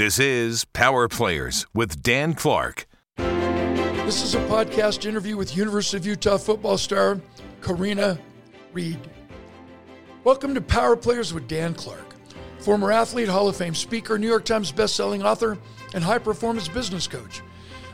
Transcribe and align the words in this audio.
This 0.00 0.18
is 0.18 0.64
Power 0.64 1.08
Players 1.08 1.66
with 1.74 2.02
Dan 2.02 2.32
Clark. 2.32 2.86
This 3.18 4.22
is 4.22 4.34
a 4.34 4.38
podcast 4.46 5.04
interview 5.04 5.36
with 5.36 5.54
University 5.54 5.98
of 5.98 6.06
Utah 6.06 6.38
football 6.38 6.78
star 6.78 7.20
Karene 7.60 8.18
Reid. 8.72 8.98
Welcome 10.24 10.54
to 10.54 10.62
Power 10.62 10.96
Players 10.96 11.34
with 11.34 11.46
Dan 11.48 11.74
Clark, 11.74 12.14
former 12.60 12.90
athlete, 12.90 13.28
Hall 13.28 13.46
of 13.46 13.56
Fame 13.56 13.74
speaker, 13.74 14.18
New 14.18 14.26
York 14.26 14.46
Times 14.46 14.72
bestselling 14.72 15.22
author, 15.22 15.58
and 15.92 16.02
high 16.02 16.16
performance 16.18 16.66
business 16.66 17.06
coach. 17.06 17.42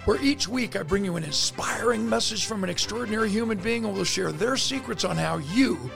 Where 0.05 0.23
each 0.23 0.47
week 0.47 0.77
I 0.77 0.85
bring 0.85 1.05
you 1.05 1.17
an 1.17 1.25
inspiring 1.25 2.09
message 2.09 2.47
from 2.47 2.63
an 2.63 2.71
extraordinary 2.71 3.31
human 3.31 3.59
being 3.59 3.85
and 3.85 3.93
will 3.93 4.05
share 4.05 4.31
their 4.31 4.57
secrets 4.57 5.03
on 5.03 5.17
how 5.17 5.39
you 5.39 5.91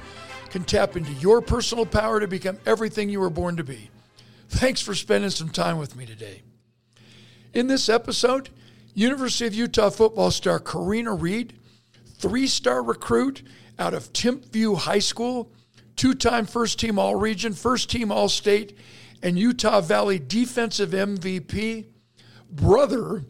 can 0.49 0.65
tap 0.65 0.97
into 0.97 1.13
your 1.13 1.41
personal 1.41 1.87
power 1.87 2.19
to 2.19 2.27
become 2.27 2.59
everything 2.67 3.11
you 3.11 3.21
were 3.21 3.31
born 3.31 3.57
to 3.59 3.63
be. 3.63 3.91
Thanks 4.51 4.81
for 4.81 4.97
spending 4.97 5.31
some 5.31 5.49
time 5.49 5.79
with 5.79 5.95
me 5.95 6.05
today. 6.05 6.43
In 7.55 7.69
this 7.69 7.89
episode, 7.89 8.51
University 8.95 9.47
of 9.47 9.55
Utah 9.55 9.91
football 9.91 10.33
star 10.33 10.59
Karene 10.59 11.23
Reid, 11.23 11.55
three 12.19 12.49
star 12.49 12.83
recruit 12.83 13.45
out 13.79 13.95
of 13.95 14.13
Timpview 14.13 14.77
High 14.77 14.99
School, 14.99 15.53
two 15.95 16.15
time 16.15 16.47
first 16.47 16.81
team 16.81 16.99
All 16.99 17.15
Region, 17.15 17.55
first 17.55 17.91
team 17.91 18.11
All 18.11 18.29
State, 18.29 18.77
and 19.23 19.39
Utah 19.39 19.81
Valley 19.81 20.19
defensive 20.19 20.91
MVP, 20.91 21.87
brother 22.51 23.25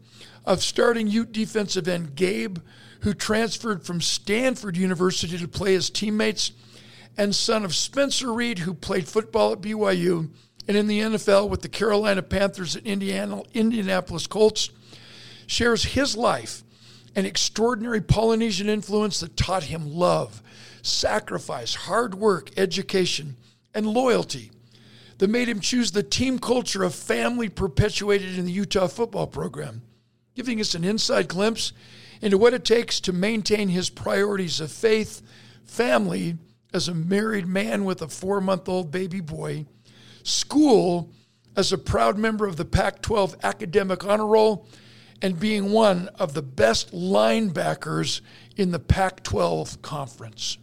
of 0.46 0.62
starting 0.62 1.06
Ute 1.06 1.30
defensive 1.30 1.86
end 1.86 2.14
Gabe, 2.16 2.58
who 3.00 3.12
transferred 3.12 3.84
from 3.84 4.00
Stanford 4.00 4.78
University 4.78 5.36
to 5.36 5.46
play 5.46 5.74
his 5.74 5.90
teammates, 5.90 6.52
and 7.18 7.34
son 7.34 7.62
of 7.62 7.74
Spencer 7.74 8.32
Reid, 8.32 8.60
who 8.60 8.72
played 8.72 9.06
football 9.06 9.52
at 9.52 9.60
BYU 9.60 10.30
and 10.68 10.76
in 10.76 10.86
the 10.86 11.00
NFL 11.00 11.48
with 11.48 11.62
the 11.62 11.68
Carolina 11.68 12.22
Panthers 12.22 12.76
and 12.76 12.86
Indiana, 12.86 13.42
Indianapolis 13.54 14.26
Colts, 14.26 14.70
shares 15.46 15.84
his 15.84 16.16
life 16.16 16.62
and 17.16 17.26
extraordinary 17.26 18.00
Polynesian 18.00 18.68
influence 18.68 19.20
that 19.20 19.36
taught 19.36 19.64
him 19.64 19.92
love, 19.92 20.42
sacrifice, 20.82 21.74
hard 21.74 22.14
work, 22.14 22.50
education, 22.56 23.36
and 23.74 23.86
loyalty 23.86 24.50
that 25.18 25.28
made 25.28 25.48
him 25.48 25.60
choose 25.60 25.90
the 25.90 26.02
team 26.02 26.38
culture 26.38 26.82
of 26.82 26.94
family 26.94 27.48
perpetuated 27.48 28.38
in 28.38 28.46
the 28.46 28.52
Utah 28.52 28.86
football 28.86 29.26
program, 29.26 29.82
giving 30.34 30.60
us 30.60 30.74
an 30.74 30.84
inside 30.84 31.28
glimpse 31.28 31.72
into 32.22 32.38
what 32.38 32.54
it 32.54 32.64
takes 32.64 33.00
to 33.00 33.12
maintain 33.12 33.68
his 33.68 33.90
priorities 33.90 34.60
of 34.60 34.72
faith, 34.72 35.22
family, 35.64 36.36
as 36.72 36.88
a 36.88 36.94
married 36.94 37.46
man 37.46 37.84
with 37.84 38.00
a 38.00 38.08
four 38.08 38.40
month 38.40 38.68
old 38.68 38.90
baby 38.90 39.20
boy, 39.20 39.66
school 40.30 41.10
as 41.56 41.72
a 41.72 41.78
proud 41.78 42.16
member 42.16 42.46
of 42.46 42.56
the 42.56 42.64
Pac 42.64 43.02
12 43.02 43.36
academic 43.42 44.04
honor 44.04 44.26
roll, 44.26 44.66
and 45.22 45.38
being 45.38 45.72
one 45.72 46.08
of 46.18 46.32
the 46.32 46.42
best 46.42 46.92
linebackers 46.92 48.22
in 48.56 48.70
the 48.70 48.78
Pac 48.78 49.22
12 49.22 49.82
conference. 49.82 50.56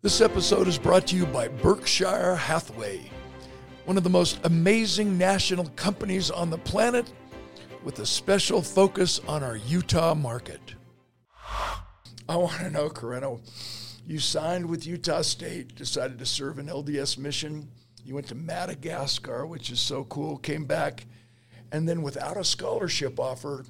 This 0.00 0.20
episode 0.20 0.68
is 0.68 0.78
brought 0.78 1.08
to 1.08 1.16
you 1.16 1.26
by 1.26 1.48
Berkshire 1.48 2.36
Hathaway, 2.36 3.10
one 3.84 3.98
of 3.98 4.04
the 4.04 4.10
most 4.10 4.38
amazing 4.44 5.18
national 5.18 5.66
companies 5.70 6.30
on 6.30 6.48
the 6.50 6.58
planet, 6.58 7.12
with 7.84 7.98
a 7.98 8.06
special 8.06 8.62
focus 8.62 9.20
on 9.28 9.42
our 9.42 9.56
Utah 9.56 10.14
market. 10.14 10.60
I 12.28 12.36
want 12.36 12.58
to 12.58 12.70
know, 12.70 12.88
Karene, 12.88 13.40
you 14.06 14.18
signed 14.18 14.66
with 14.66 14.86
Utah 14.86 15.22
State, 15.22 15.74
decided 15.74 16.18
to 16.18 16.26
serve 16.26 16.58
an 16.58 16.66
LDS 16.66 17.18
mission. 17.18 17.68
You 18.08 18.14
went 18.14 18.28
to 18.28 18.34
Madagascar, 18.34 19.44
which 19.44 19.68
is 19.68 19.78
so 19.78 20.04
cool, 20.04 20.38
came 20.38 20.64
back, 20.64 21.04
and 21.72 21.86
then 21.86 22.00
without 22.00 22.38
a 22.38 22.42
scholarship 22.42 23.20
offer, 23.20 23.66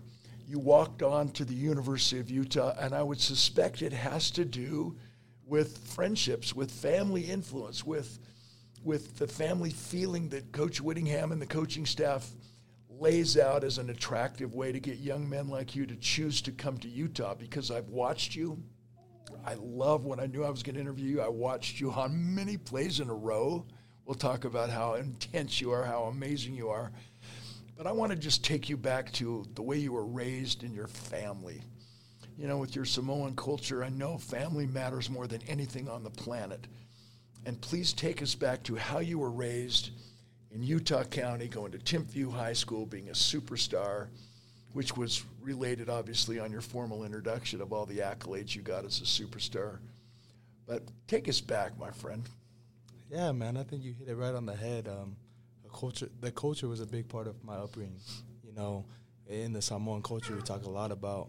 you 0.47 0.61
walked 0.61 1.03
on 1.03 1.31
to 1.31 1.45
the 1.45 1.57
University 1.57 2.21
of 2.21 2.31
Utah. 2.31 2.73
And 2.79 2.95
I 2.95 3.03
would 3.03 3.21
suspect 3.21 3.83
it 3.83 3.93
has 3.93 4.31
to 4.31 4.45
do 4.45 4.97
with 5.45 5.79
friendships, 5.79 6.55
with 6.55 6.71
family 6.71 7.23
influence, 7.23 7.85
with, 7.85 8.21
with 8.85 9.19
the 9.19 9.27
family 9.27 9.71
feeling 9.71 10.29
that 10.29 10.53
Coach 10.53 10.81
Whittingham 10.81 11.33
and 11.33 11.43
the 11.43 11.47
coaching 11.47 11.85
staff 11.85 12.31
lays 12.89 13.37
out 13.37 13.65
as 13.65 13.79
an 13.79 13.91
attractive 13.91 14.55
way 14.55 14.71
to 14.71 14.79
get 14.79 14.99
young 14.99 15.29
men 15.29 15.49
like 15.49 15.75
you 15.75 15.85
to 15.85 15.97
choose 15.97 16.41
to 16.43 16.53
come 16.53 16.79
to 16.79 16.89
Utah 16.89 17.35
because 17.35 17.73
I've 17.73 17.89
watched 17.89 18.37
you. 18.37 18.63
I 19.45 19.55
love 19.55 20.05
when 20.05 20.21
I 20.21 20.27
knew 20.27 20.45
I 20.45 20.51
was 20.51 20.63
going 20.63 20.77
to 20.77 20.81
interview 20.81 21.09
you. 21.09 21.23
I 21.23 21.29
watched 21.29 21.81
you 21.81 21.91
on 21.91 22.37
many 22.37 22.57
plays 22.57 23.01
in 23.01 23.11
a 23.11 23.15
row. 23.15 23.67
We'll 24.09 24.15
talk 24.15 24.47
about 24.47 24.71
how 24.71 24.95
intense 24.95 25.61
you 25.61 25.71
are, 25.71 25.85
how 25.85 26.05
amazing 26.05 26.55
you 26.55 26.71
are. 26.71 26.91
But 27.77 27.87
I 27.87 27.93
want 27.93 28.11
to 28.11 28.17
just 28.17 28.43
take 28.43 28.71
you 28.71 28.79
back 28.79 29.13
to 29.13 29.45
the 29.55 29.61
way 29.61 29.77
you 29.77 29.93
were 29.93 30.07
raised 30.07 30.63
in 30.63 30.73
your 30.73 30.87
family. 30.87 31.61
You 32.39 32.49
know, 32.49 32.57
with 32.57 32.75
your 32.75 32.87
Samoan 32.87 33.37
culture, 33.37 33.85
I 33.85 33.91
know 33.91 34.17
family 34.17 34.67
matters 34.67 35.11
more 35.11 35.27
than 35.27 35.43
anything 35.47 35.91
on 35.91 36.05
the 36.05 36.11
planet. 36.11 36.67
And 37.45 37.61
please 37.61 37.93
take 37.93 38.23
us 38.23 38.35
back 38.35 38.63
to 38.63 38.77
how 38.77 39.01
you 39.01 39.19
were 39.19 39.31
raised 39.31 39.91
in 40.53 40.63
Utah 40.63 41.05
County, 41.05 41.47
going 41.47 41.73
to 41.73 41.79
Timpview 41.79 42.33
High 42.33 42.55
School, 42.55 42.87
being 42.87 43.11
a 43.11 43.13
superstar, 43.13 44.07
which 44.73 44.97
was 44.97 45.23
related 45.43 45.91
obviously 45.91 46.39
on 46.39 46.51
your 46.51 46.63
formal 46.63 47.05
introduction 47.05 47.61
of 47.61 47.75
all 47.75 47.85
the 47.85 47.99
accolades 47.99 48.57
you 48.57 48.63
got 48.63 48.87
as 48.87 49.03
a 49.03 49.05
superstar. 49.05 49.81
But 50.67 50.83
take 51.09 51.29
us 51.29 51.43
back, 51.43 51.79
my 51.79 51.91
friend. 51.91 52.27
Yeah, 53.11 53.33
man, 53.33 53.57
I 53.57 53.63
think 53.63 53.85
you 53.85 53.93
hit 53.93 54.09
it 54.09 54.17
right 54.17 54.35
on 54.35 54.45
the 54.45 54.55
head. 54.55 54.87
Um, 54.87 55.17
the 55.63 55.71
culture, 55.71 56.09
the 56.21 56.31
culture 56.31 56.69
was 56.69 56.81
a 56.81 56.87
big 56.87 57.09
part 57.09 57.27
of 57.27 57.43
my 57.43 57.55
upbringing. 57.55 58.01
You 58.45 58.53
know, 58.53 58.85
in 59.27 59.53
the 59.53 59.63
Samoan 59.63 60.03
culture, 60.03 60.35
we 60.35 60.43
talk 60.43 60.65
a 60.65 60.71
lot 60.71 60.93
about 60.93 61.29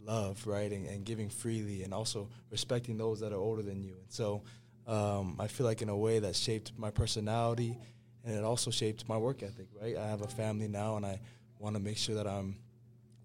love, 0.00 0.44
right, 0.46 0.70
and, 0.72 0.84
and 0.86 1.04
giving 1.04 1.28
freely, 1.28 1.84
and 1.84 1.94
also 1.94 2.28
respecting 2.50 2.98
those 2.98 3.20
that 3.20 3.32
are 3.32 3.38
older 3.38 3.62
than 3.62 3.82
you. 3.82 3.94
And 4.00 4.10
so, 4.10 4.42
um, 4.86 5.36
I 5.38 5.46
feel 5.46 5.64
like 5.64 5.80
in 5.80 5.88
a 5.88 5.96
way 5.96 6.18
that 6.18 6.34
shaped 6.34 6.72
my 6.76 6.90
personality, 6.90 7.78
and 8.24 8.34
it 8.34 8.42
also 8.42 8.72
shaped 8.72 9.08
my 9.08 9.16
work 9.16 9.44
ethic. 9.44 9.68
Right, 9.80 9.96
I 9.96 10.06
have 10.08 10.22
a 10.22 10.28
family 10.28 10.66
now, 10.66 10.96
and 10.96 11.06
I 11.06 11.20
want 11.58 11.76
to 11.76 11.80
make 11.80 11.98
sure 11.98 12.16
that 12.16 12.26
I'm 12.26 12.56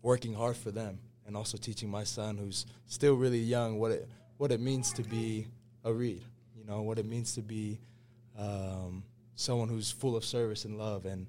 working 0.03 0.35
hard 0.35 0.55
for 0.55 0.69
them, 0.69 0.99
and 1.25 1.35
also 1.35 1.57
teaching 1.57 1.89
my 1.89 2.03
son, 2.03 2.37
who's 2.37 2.67
still 2.85 3.15
really 3.15 3.39
young, 3.39 3.79
what 3.79 3.91
it 3.91 4.07
what 4.37 4.51
it 4.51 4.59
means 4.59 4.93
to 4.93 5.01
be 5.01 5.47
a 5.83 5.91
Reid. 5.91 6.21
Know, 6.67 6.81
what 6.81 6.99
it 6.99 7.05
means 7.05 7.35
to 7.35 7.41
be 7.41 7.79
um, 8.37 9.03
someone 9.35 9.69
who's 9.69 9.89
full 9.89 10.17
of 10.17 10.25
service 10.25 10.65
and 10.65 10.77
love, 10.77 11.05
and 11.05 11.27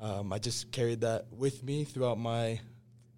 um, 0.00 0.32
I 0.32 0.40
just 0.40 0.72
carried 0.72 1.02
that 1.02 1.26
with 1.30 1.62
me 1.62 1.84
throughout 1.84 2.18
my 2.18 2.58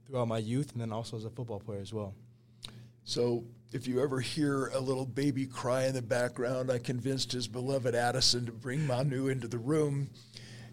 throughout 0.06 0.28
my 0.28 0.36
youth, 0.36 0.72
and 0.72 0.80
then 0.82 0.92
also 0.92 1.16
as 1.16 1.24
a 1.24 1.30
football 1.30 1.58
player 1.58 1.80
as 1.80 1.90
well. 1.90 2.14
So, 3.04 3.44
if 3.72 3.88
you 3.88 4.02
ever 4.02 4.20
hear 4.20 4.66
a 4.74 4.78
little 4.78 5.06
baby 5.06 5.46
cry 5.46 5.86
in 5.86 5.94
the 5.94 6.02
background, 6.02 6.70
I 6.70 6.78
convinced 6.78 7.32
his 7.32 7.48
beloved 7.48 7.94
Addison 7.94 8.44
to 8.44 8.52
bring 8.52 8.86
Manu 8.86 9.28
into 9.28 9.48
the 9.48 9.58
room. 9.58 10.10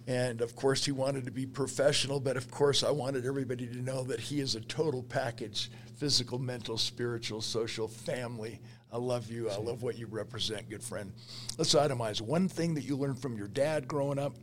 And 0.08 0.42
of 0.42 0.58
course, 0.58 0.84
he 0.84 0.92
wanted 0.92 1.24
to 1.25 1.31
be 1.31 1.46
professional, 1.46 2.19
but 2.19 2.36
of 2.36 2.52
course, 2.52 2.84
I 2.84 2.92
wanted 2.92 3.25
everybody 3.25 3.68
to 3.68 3.78
know 3.78 4.03
that 4.06 4.19
he 4.19 4.42
is 4.42 4.56
a 4.56 4.62
total 4.62 5.03
package 5.03 5.72
physical, 5.96 6.40
mental, 6.40 6.78
spiritual, 6.78 7.42
social, 7.42 7.88
family. 7.88 8.59
I 8.91 8.97
love 8.97 9.29
you. 9.29 9.50
I 9.50 9.57
love 9.57 9.83
what 9.83 9.97
you 9.97 10.07
represent, 10.07 10.69
good 10.69 10.83
friend. 10.83 11.11
Let's 11.57 11.75
itemize 11.75 12.22
one 12.22 12.50
thing 12.50 12.73
that 12.73 12.83
you 12.83 12.95
learned 12.95 13.22
from 13.22 13.38
your 13.38 13.47
dad 13.47 13.88
growing 13.88 14.17
up 14.17 14.35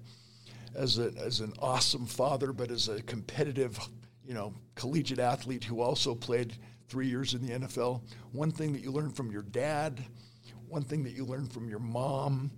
as, 0.74 0.98
a, 0.98 1.12
as 1.18 1.40
an 1.40 1.52
awesome 1.58 2.06
father, 2.06 2.52
but 2.52 2.70
as 2.70 2.88
a 2.88 3.02
competitive, 3.02 3.78
you 4.24 4.34
know, 4.34 4.54
collegiate 4.74 5.18
athlete 5.18 5.64
who 5.64 5.80
also 5.80 6.14
played 6.14 6.54
three 6.88 7.08
years 7.08 7.34
in 7.34 7.44
the 7.44 7.66
NFL. 7.66 8.02
One 8.32 8.52
thing 8.52 8.72
that 8.72 8.82
you 8.82 8.92
learned 8.92 9.16
from 9.16 9.32
your 9.32 9.42
dad, 9.42 10.04
one 10.68 10.82
thing 10.82 11.02
that 11.04 11.12
you 11.12 11.24
learned 11.24 11.52
from 11.52 11.68
your 11.68 11.80
mom, 11.80 12.50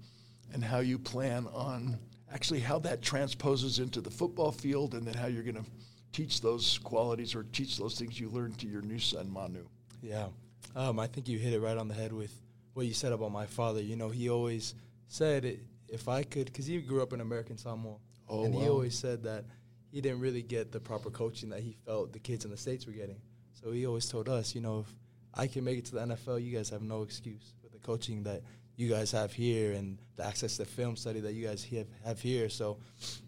and 0.53 0.63
how 0.63 0.81
you 0.81 0.99
plan 0.99 1.47
on 1.53 1.99
actually 2.33 2.61
how 2.61 2.79
that 2.81 3.03
transposes 3.03 3.79
into 3.79 4.01
the 4.01 4.11
football 4.11 4.53
field, 4.53 4.95
and 4.95 5.07
then 5.07 5.15
how 5.15 5.27
you're 5.27 5.43
going 5.43 5.55
to 5.55 5.65
teach 6.13 6.41
those 6.41 6.79
qualities 6.79 7.35
or 7.35 7.45
teach 7.53 7.79
those 7.79 7.99
things 7.99 8.19
you 8.19 8.29
learned 8.29 8.59
to 8.59 8.67
your 8.67 8.83
new 8.83 8.99
son, 8.99 9.31
Manu. 9.31 9.67
Yeah. 10.03 10.29
Um, 10.77 10.99
I 10.99 11.07
think 11.07 11.29
you 11.29 11.39
hit 11.39 11.53
it 11.53 11.61
right 11.61 11.77
on 11.77 11.89
the 11.89 11.95
head 11.95 12.13
with 12.13 12.33
what 12.75 12.87
you 12.87 12.95
said 12.95 13.13
about 13.13 13.33
my 13.33 13.47
father. 13.47 13.81
You 13.81 13.97
know, 13.97 14.09
he 14.09 14.29
always 14.31 14.75
said 15.09 15.59
if 15.89 16.09
I 16.09 16.23
could, 16.23 16.47
because 16.47 16.67
he 16.67 16.81
grew 16.81 17.03
up 17.03 17.13
in 17.13 17.21
American 17.21 17.57
Samoa, 17.57 17.97
Oh, 18.29 18.45
and 18.45 18.55
he 18.55 18.69
always 18.69 18.97
said 18.97 19.23
that 19.25 19.47
he 19.91 20.01
didn't 20.03 20.21
really 20.21 20.43
get 20.43 20.71
the 20.71 20.81
proper 20.81 21.11
coaching 21.11 21.49
that 21.49 21.61
he 21.61 21.73
felt 21.87 22.13
the 22.13 22.19
kids 22.19 22.45
in 22.45 22.51
the 22.51 22.57
states 22.59 22.87
were 22.87 22.93
getting. 22.93 23.17
So 23.55 23.73
he 23.73 23.87
always 23.87 24.07
told 24.07 24.29
us, 24.29 24.55
you 24.55 24.61
know, 24.61 24.81
if 24.81 24.95
I 25.35 25.47
can 25.47 25.65
make 25.65 25.79
it 25.79 25.87
to 25.87 25.95
the 25.95 26.01
NFL, 26.01 26.45
you 26.45 26.55
guys 26.55 26.69
have 26.69 26.83
no 26.83 27.03
excuse 27.03 27.55
with 27.63 27.73
the 27.73 27.79
coaching 27.79 28.23
that 28.25 28.43
you 28.77 28.89
guys 28.89 29.11
have 29.13 29.33
here 29.33 29.73
and 29.73 29.99
the 30.17 30.27
access 30.27 30.57
to 30.59 30.65
film 30.67 30.95
study 30.95 31.21
that 31.21 31.33
you 31.33 31.47
guys 31.47 31.65
have, 31.65 31.87
have 32.05 32.21
here. 32.21 32.49
So 32.51 32.79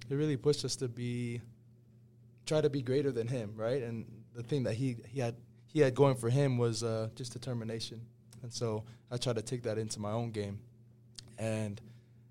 it 0.09 0.15
really 0.15 0.37
pushed 0.37 0.65
us 0.65 0.77
to 0.77 0.89
be 0.89 1.41
try 2.47 2.61
to 2.61 2.71
be 2.71 2.83
greater 2.83 3.11
than 3.11 3.27
him, 3.27 3.55
right? 3.57 3.83
And 3.83 4.05
the 4.35 4.43
thing 4.43 4.65
that 4.65 4.75
he 4.75 4.97
he 5.09 5.19
had 5.21 5.35
he 5.73 5.81
had 5.81 5.95
going 5.95 6.17
for 6.17 6.29
him 6.29 6.59
was 6.59 6.83
uh, 6.83 7.09
just 7.15 7.33
determination, 7.33 8.01
and 8.43 8.53
so 8.53 8.85
I 9.11 9.17
try 9.17 9.33
to 9.33 9.43
take 9.43 9.63
that 9.63 9.79
into 9.79 10.01
my 10.01 10.13
own 10.13 10.31
game. 10.31 10.59
And 11.39 11.81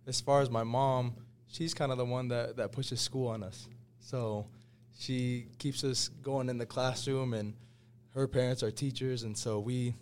as 0.08 0.20
far 0.22 0.42
as 0.42 0.50
my 0.50 0.64
mom, 0.64 1.16
she's 1.48 1.74
kind 1.74 1.92
of 1.92 1.98
the 1.98 2.06
one 2.06 2.28
that 2.30 2.58
that 2.58 2.72
pushes 2.72 3.00
school 3.00 3.28
on 3.28 3.44
us. 3.44 3.68
So 4.00 4.48
she 4.98 5.48
keeps 5.58 5.84
us 5.84 6.10
going 6.22 6.50
in 6.50 6.58
the 6.58 6.66
classroom, 6.66 7.34
and 7.34 7.54
her 8.14 8.28
parents 8.28 8.62
are 8.62 8.72
teachers, 8.72 9.24
and 9.24 9.38
so 9.38 9.60
we 9.60 9.96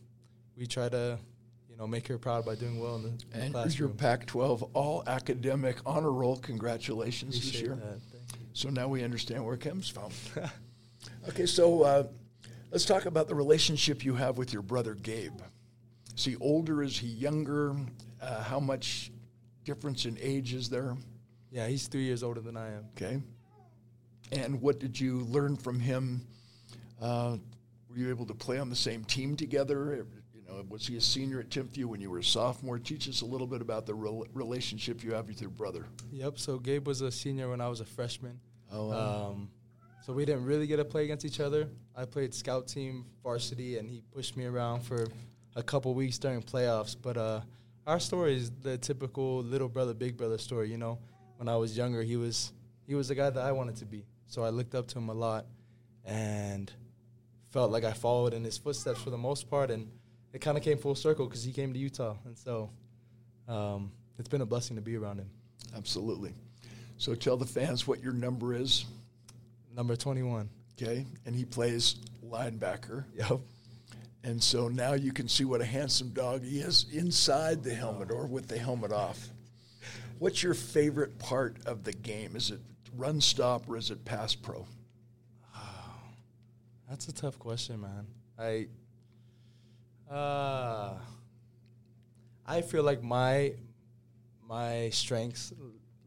we 0.58 0.66
try 0.66 0.90
to 0.90 1.20
you 1.70 1.78
know 1.78 1.86
make 1.86 2.08
her 2.08 2.18
proud 2.18 2.44
by 2.44 2.56
doing 2.56 2.80
well 2.80 2.96
in 2.96 3.04
the, 3.04 3.10
in 3.46 3.52
the 3.52 3.60
And 3.60 3.80
your 3.80 3.90
Pac-12 3.90 4.70
all 4.74 5.04
academic 5.06 5.78
honor 5.86 6.12
roll. 6.12 6.38
Congratulations 6.38 7.36
this 7.36 7.62
year. 7.62 7.76
that. 7.76 8.00
Thank 8.12 8.42
you. 8.42 8.48
So 8.54 8.70
now 8.70 8.88
we 8.88 9.04
understand 9.04 9.46
where 9.46 9.54
it 9.54 9.62
comes 9.62 9.88
from. 9.88 10.10
okay, 11.30 11.46
so 11.46 11.84
uh, 11.84 12.04
let's 12.72 12.86
talk 12.86 13.06
about 13.06 13.28
the 13.28 13.36
relationship 13.36 14.04
you 14.04 14.16
have 14.16 14.38
with 14.38 14.54
your 14.54 14.62
brother 14.62 14.94
Gabe. 14.94 15.40
Is 16.16 16.26
he 16.26 16.36
older? 16.38 16.82
Is 16.82 16.98
he 16.98 17.08
younger? 17.08 17.76
Uh, 18.22 18.44
how 18.44 18.60
much 18.60 19.12
difference 19.64 20.06
in 20.06 20.18
age 20.20 20.54
is 20.54 20.70
there? 20.70 20.96
Yeah, 21.52 21.68
he's 21.68 21.88
three 21.88 22.04
years 22.04 22.24
older 22.24 22.42
than 22.42 22.58
I 22.58 22.74
am. 22.74 22.86
Okay. 22.96 23.22
And 24.32 24.62
what 24.62 24.80
did 24.80 25.00
you 25.00 25.20
learn 25.20 25.56
from 25.56 25.80
him? 25.80 26.26
Uh, 27.02 27.38
were 27.90 27.98
you 27.98 28.10
able 28.10 28.26
to 28.26 28.34
play 28.34 28.60
on 28.60 28.70
the 28.70 28.76
same 28.76 29.04
team 29.06 29.36
together? 29.38 30.06
You 30.34 30.42
know, 30.48 30.66
was 30.68 30.86
he 30.88 30.98
a 30.98 31.02
senior 31.02 31.40
at 31.40 31.50
Timpview 31.50 31.86
when 31.86 32.02
you 32.02 32.10
were 32.10 32.20
a 32.20 32.24
sophomore? 32.24 32.80
Teach 32.80 33.08
us 33.08 33.22
a 33.22 33.26
little 33.26 33.48
bit 33.48 33.62
about 33.62 33.86
the 33.86 33.94
rel- 33.94 34.26
relationship 34.34 35.04
you 35.04 35.14
have 35.14 35.28
with 35.28 35.40
your 35.40 35.50
brother. 35.50 35.86
Yep. 36.12 36.40
So 36.40 36.58
Gabe 36.58 36.88
was 36.88 37.02
a 37.02 37.12
senior 37.12 37.50
when 37.50 37.62
I 37.62 37.70
was 37.70 37.80
a 37.80 37.86
freshman. 37.86 38.40
Oh, 38.72 38.90
wow. 38.90 39.32
Um, 39.32 39.50
so 40.08 40.14
we 40.14 40.24
didn't 40.24 40.46
really 40.46 40.68
get 40.68 40.78
to 40.78 40.86
play 40.86 41.04
against 41.04 41.26
each 41.26 41.42
other. 41.42 41.68
I 41.94 42.06
played 42.06 42.34
scout 42.34 42.66
team 42.66 43.04
varsity, 43.22 43.78
and 43.78 43.90
he 43.90 44.02
pushed 44.14 44.38
me 44.38 44.46
around 44.46 44.84
for 44.84 45.06
a 45.58 45.62
couple 45.62 45.94
weeks 45.94 46.18
during 46.18 46.42
playoffs. 46.42 46.96
But 47.00 47.18
uh, 47.18 47.42
our 47.86 48.00
story 48.00 48.38
is 48.38 48.50
the 48.62 48.78
typical 48.78 49.40
little 49.44 49.68
brother, 49.68 49.94
big 49.94 50.16
brother 50.16 50.38
story. 50.38 50.72
You 50.72 50.78
know, 50.78 50.98
when 51.36 51.50
I 51.50 51.58
was 51.58 51.76
younger, 51.76 52.04
he 52.04 52.16
was 52.16 52.54
he 52.88 52.96
was 52.96 53.10
the 53.10 53.16
guy 53.16 53.30
that 53.30 53.44
I 53.44 53.52
wanted 53.52 53.76
to 53.78 53.86
be. 53.86 54.06
So 54.28 54.46
I 54.46 54.50
looked 54.50 54.76
up 54.76 54.88
to 54.88 54.98
him 54.98 55.10
a 55.10 55.14
lot, 55.14 55.46
and 56.06 56.72
felt 57.50 57.70
like 57.70 57.84
I 57.84 57.92
followed 57.92 58.34
in 58.34 58.46
his 58.46 58.58
footsteps 58.58 59.02
for 59.02 59.10
the 59.10 59.18
most 59.18 59.50
part. 59.50 59.72
And 59.72 59.92
it 60.32 60.40
kind 60.40 60.58
of 60.58 60.64
came 60.64 60.78
full 60.78 60.96
circle 60.96 61.26
because 61.26 61.44
he 61.44 61.52
came 61.52 61.74
to 61.74 61.80
Utah, 61.80 62.16
and 62.24 62.38
so 62.38 62.70
um, 63.50 63.92
it's 64.18 64.30
been 64.30 64.42
a 64.42 64.46
blessing 64.46 64.78
to 64.78 64.82
be 64.82 64.96
around 64.96 65.18
him. 65.18 65.30
Absolutely. 65.76 66.32
So 66.98 67.14
tell 67.14 67.36
the 67.36 67.46
fans 67.46 67.86
what 67.86 68.02
your 68.02 68.14
number 68.14 68.54
is, 68.54 68.86
Number 69.78 69.96
twenty-one. 69.96 70.50
okay? 70.82 71.06
And 71.26 71.36
he 71.36 71.46
plays 71.46 71.96
linebacker. 72.26 73.06
Yep. 73.16 73.40
And 74.24 74.44
so 74.44 74.68
now 74.68 74.94
you 74.94 75.14
can 75.14 75.30
see 75.30 75.46
what 75.46 75.62
a 75.62 75.66
handsome 75.66 76.10
dog 76.10 76.44
he 76.44 76.60
is 76.60 76.88
inside 76.92 77.64
the 77.64 77.74
helmet 77.74 78.12
or 78.12 78.26
with 78.28 78.48
the 78.48 78.58
helmet 78.58 78.92
off. 78.92 79.30
What's 80.20 80.44
your 80.44 80.56
favorite 80.56 81.18
part 81.20 81.58
of 81.66 81.84
the 81.84 81.94
game? 81.94 82.36
Is 82.36 82.52
it 82.52 82.60
run 82.96 83.22
stop 83.22 83.70
or 83.70 83.78
is 83.78 83.92
it 83.92 84.04
pass 84.04 84.36
pro? 84.36 84.66
That's 86.90 87.08
a 87.10 87.14
tough 87.14 87.38
question, 87.38 87.82
man. 87.82 88.08
I 88.40 88.68
uh 90.12 90.94
I 92.46 92.62
feel 92.62 92.84
like 92.84 93.04
my 93.04 93.54
my 94.48 94.90
strengths 94.90 95.54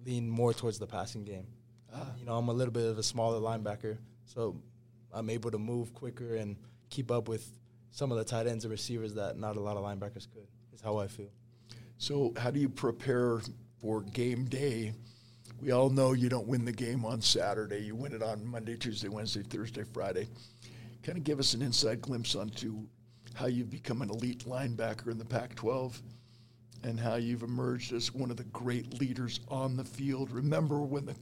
lean 0.04 0.28
more 0.28 0.52
towards 0.54 0.78
the 0.78 0.86
passing 0.86 1.24
game. 1.24 1.46
Uh, 1.92 2.04
you 2.18 2.24
know, 2.24 2.36
I'm 2.36 2.48
a 2.48 2.52
little 2.52 2.72
bit 2.72 2.86
of 2.86 2.98
a 2.98 3.02
smaller 3.02 3.40
linebacker, 3.40 3.98
so 4.24 4.56
I'm 5.12 5.28
able 5.28 5.50
to 5.50 5.58
move 5.58 5.92
quicker 5.92 6.36
and 6.36 6.56
keep 6.88 7.10
up 7.10 7.28
with 7.28 7.50
some 7.90 8.12
of 8.12 8.18
the 8.18 8.24
tight 8.24 8.46
ends 8.46 8.64
and 8.64 8.70
receivers 8.70 9.14
that 9.14 9.38
not 9.38 9.56
a 9.56 9.60
lot 9.60 9.76
of 9.76 9.82
linebackers 9.82 10.30
could. 10.32 10.46
Is 10.72 10.80
how 10.80 10.98
I 10.98 11.08
feel. 11.08 11.30
So, 11.98 12.32
how 12.36 12.50
do 12.50 12.60
you 12.60 12.68
prepare 12.68 13.40
for 13.80 14.02
game 14.02 14.44
day? 14.44 14.92
We 15.60 15.72
all 15.72 15.90
know 15.90 16.12
you 16.12 16.28
don't 16.28 16.46
win 16.46 16.64
the 16.64 16.72
game 16.72 17.04
on 17.04 17.20
Saturday. 17.20 17.80
You 17.80 17.94
win 17.94 18.14
it 18.14 18.22
on 18.22 18.46
Monday, 18.46 18.76
Tuesday, 18.76 19.08
Wednesday, 19.08 19.42
Thursday, 19.42 19.82
Friday. 19.82 20.28
Kind 21.02 21.18
of 21.18 21.24
give 21.24 21.38
us 21.38 21.54
an 21.54 21.60
inside 21.60 22.00
glimpse 22.00 22.34
onto 22.34 22.86
how 23.34 23.46
you've 23.46 23.70
become 23.70 24.00
an 24.00 24.10
elite 24.10 24.46
linebacker 24.46 25.08
in 25.08 25.18
the 25.18 25.24
Pac 25.24 25.54
12 25.56 26.00
and 26.84 26.98
how 26.98 27.16
you've 27.16 27.42
emerged 27.42 27.92
as 27.92 28.14
one 28.14 28.30
of 28.30 28.36
the 28.36 28.44
great 28.44 29.00
leaders 29.00 29.40
on 29.48 29.76
the 29.76 29.84
field. 29.84 30.30
Remember 30.30 30.80
when 30.80 31.06
the, 31.06 31.14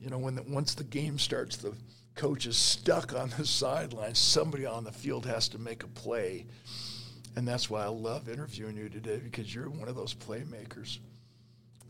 you 0.00 0.10
know, 0.10 0.18
when 0.18 0.34
the, 0.34 0.42
once 0.42 0.74
the 0.74 0.84
game 0.84 1.18
starts, 1.18 1.56
the 1.56 1.74
coach 2.14 2.46
is 2.46 2.56
stuck 2.56 3.14
on 3.14 3.32
the 3.38 3.46
sideline. 3.46 4.14
Somebody 4.14 4.66
on 4.66 4.84
the 4.84 4.92
field 4.92 5.26
has 5.26 5.48
to 5.50 5.58
make 5.58 5.82
a 5.82 5.88
play. 5.88 6.46
And 7.36 7.46
that's 7.46 7.70
why 7.70 7.84
I 7.84 7.88
love 7.88 8.28
interviewing 8.28 8.76
you 8.76 8.88
today 8.88 9.20
because 9.22 9.54
you're 9.54 9.70
one 9.70 9.88
of 9.88 9.94
those 9.94 10.14
playmakers. 10.14 10.98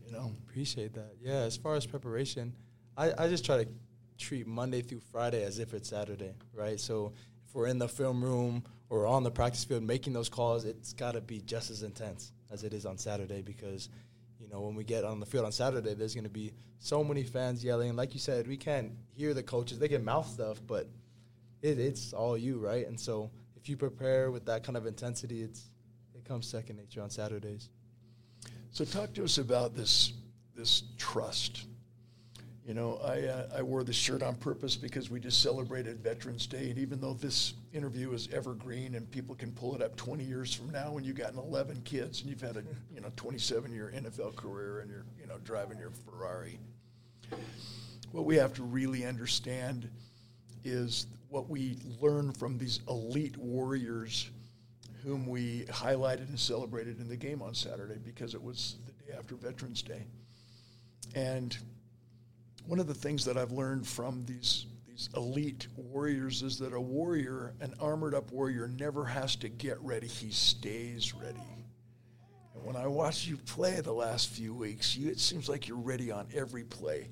You 0.05 0.11
know, 0.11 0.31
Appreciate 0.49 0.93
that. 0.93 1.13
Yeah, 1.21 1.39
as 1.39 1.55
far 1.55 1.75
as 1.75 1.85
preparation, 1.85 2.53
I, 2.97 3.13
I 3.17 3.27
just 3.29 3.45
try 3.45 3.63
to 3.63 3.69
treat 4.17 4.45
Monday 4.45 4.81
through 4.81 5.01
Friday 5.11 5.43
as 5.43 5.57
if 5.59 5.73
it's 5.73 5.89
Saturday, 5.89 6.33
right? 6.53 6.79
So 6.79 7.13
if 7.47 7.55
we're 7.55 7.67
in 7.67 7.79
the 7.79 7.87
film 7.87 8.23
room 8.23 8.63
or 8.89 9.07
on 9.07 9.23
the 9.23 9.31
practice 9.31 9.63
field 9.63 9.83
making 9.83 10.13
those 10.13 10.29
calls, 10.29 10.65
it's 10.65 10.93
got 10.93 11.13
to 11.13 11.21
be 11.21 11.41
just 11.41 11.71
as 11.71 11.83
intense 11.83 12.33
as 12.51 12.63
it 12.63 12.73
is 12.73 12.85
on 12.85 12.97
Saturday 12.97 13.41
because, 13.41 13.89
know, 14.51 14.61
when 14.61 14.75
we 14.75 14.83
get 14.83 15.03
on 15.03 15.19
the 15.19 15.25
field 15.25 15.45
on 15.45 15.51
Saturday, 15.51 15.93
there's 15.93 16.13
going 16.13 16.25
to 16.25 16.29
be 16.29 16.53
so 16.79 17.03
many 17.03 17.23
fans 17.23 17.63
yelling. 17.63 17.95
Like 17.95 18.13
you 18.13 18.19
said, 18.19 18.47
we 18.47 18.57
can't 18.57 18.91
hear 19.13 19.33
the 19.33 19.43
coaches. 19.43 19.79
They 19.79 19.87
can 19.87 20.03
mouth 20.03 20.27
stuff, 20.27 20.61
but 20.65 20.87
it, 21.61 21.79
it's 21.79 22.13
all 22.13 22.37
you, 22.37 22.59
right? 22.59 22.87
And 22.87 22.99
so 22.99 23.31
if 23.55 23.69
you 23.69 23.77
prepare 23.77 24.31
with 24.31 24.45
that 24.45 24.63
kind 24.63 24.77
of 24.77 24.85
intensity, 24.85 25.43
it's 25.43 25.69
it 26.15 26.25
comes 26.25 26.47
second 26.47 26.77
nature 26.77 27.01
on 27.01 27.09
Saturdays. 27.09 27.69
so 28.71 28.85
talk 28.85 29.13
to 29.13 29.23
us 29.23 29.37
about 29.37 29.75
this 29.75 30.13
this 30.55 30.83
trust. 30.97 31.65
You 32.71 32.75
know, 32.75 33.01
I 33.03 33.23
uh, 33.23 33.47
I 33.57 33.61
wore 33.63 33.83
this 33.83 33.97
shirt 33.97 34.23
on 34.23 34.35
purpose 34.35 34.77
because 34.77 35.09
we 35.09 35.19
just 35.19 35.41
celebrated 35.41 35.99
Veterans 35.99 36.47
Day, 36.47 36.69
and 36.69 36.79
even 36.79 37.01
though 37.01 37.13
this 37.13 37.53
interview 37.73 38.13
is 38.13 38.29
evergreen 38.31 38.95
and 38.95 39.11
people 39.11 39.35
can 39.35 39.51
pull 39.51 39.75
it 39.75 39.81
up 39.81 39.97
20 39.97 40.23
years 40.23 40.53
from 40.53 40.69
now 40.69 40.93
when 40.93 41.03
you 41.03 41.11
got 41.11 41.33
an 41.33 41.39
11 41.39 41.81
kids 41.83 42.21
and 42.21 42.29
you've 42.29 42.39
had 42.39 42.55
a 42.55 42.63
you 42.95 43.01
know 43.01 43.11
27 43.17 43.73
year 43.73 43.91
NFL 43.93 44.37
career 44.37 44.79
and 44.79 44.89
you're 44.89 45.03
you 45.19 45.27
know 45.27 45.37
driving 45.43 45.79
your 45.79 45.91
Ferrari. 46.09 46.59
What 48.13 48.23
we 48.23 48.37
have 48.37 48.53
to 48.53 48.63
really 48.63 49.05
understand 49.05 49.89
is 50.63 51.07
what 51.27 51.49
we 51.49 51.77
learn 51.99 52.31
from 52.31 52.57
these 52.57 52.79
elite 52.87 53.35
warriors 53.35 54.29
whom 55.03 55.27
we 55.27 55.65
highlighted 55.65 56.29
and 56.29 56.39
celebrated 56.39 57.01
in 57.01 57.09
the 57.09 57.17
game 57.17 57.41
on 57.41 57.53
Saturday 57.53 57.97
because 58.01 58.33
it 58.33 58.41
was 58.41 58.77
the 58.85 58.93
day 58.93 59.17
after 59.17 59.35
Veterans 59.35 59.81
Day. 59.81 60.05
And 61.13 61.57
one 62.65 62.79
of 62.79 62.87
the 62.87 62.93
things 62.93 63.25
that 63.25 63.37
I've 63.37 63.51
learned 63.51 63.87
from 63.87 64.25
these 64.25 64.67
these 64.87 65.09
elite 65.15 65.67
warriors 65.77 66.41
is 66.41 66.59
that 66.59 66.73
a 66.73 66.81
warrior, 66.81 67.53
an 67.61 67.73
armored 67.79 68.13
up 68.13 68.31
warrior, 68.31 68.67
never 68.67 69.05
has 69.05 69.35
to 69.37 69.49
get 69.49 69.79
ready; 69.81 70.07
he 70.07 70.31
stays 70.31 71.13
ready. 71.13 71.39
And 72.53 72.63
when 72.63 72.75
I 72.75 72.87
watch 72.87 73.25
you 73.25 73.37
play 73.37 73.79
the 73.81 73.93
last 73.93 74.29
few 74.29 74.53
weeks, 74.53 74.95
you, 74.95 75.09
it 75.09 75.19
seems 75.19 75.47
like 75.47 75.67
you're 75.67 75.77
ready 75.77 76.11
on 76.11 76.27
every 76.33 76.63
play. 76.63 77.09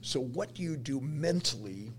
So, 0.00 0.20
what 0.20 0.54
do 0.54 0.62
you 0.62 0.76
do 0.76 1.00
mentally 1.00 1.92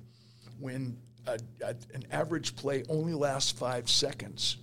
when 0.59 0.97
a, 1.27 1.39
a, 1.63 1.75
an 1.93 2.05
average 2.11 2.55
play 2.55 2.83
only 2.89 3.13
lasts 3.13 3.51
five 3.51 3.89
seconds, 3.89 4.57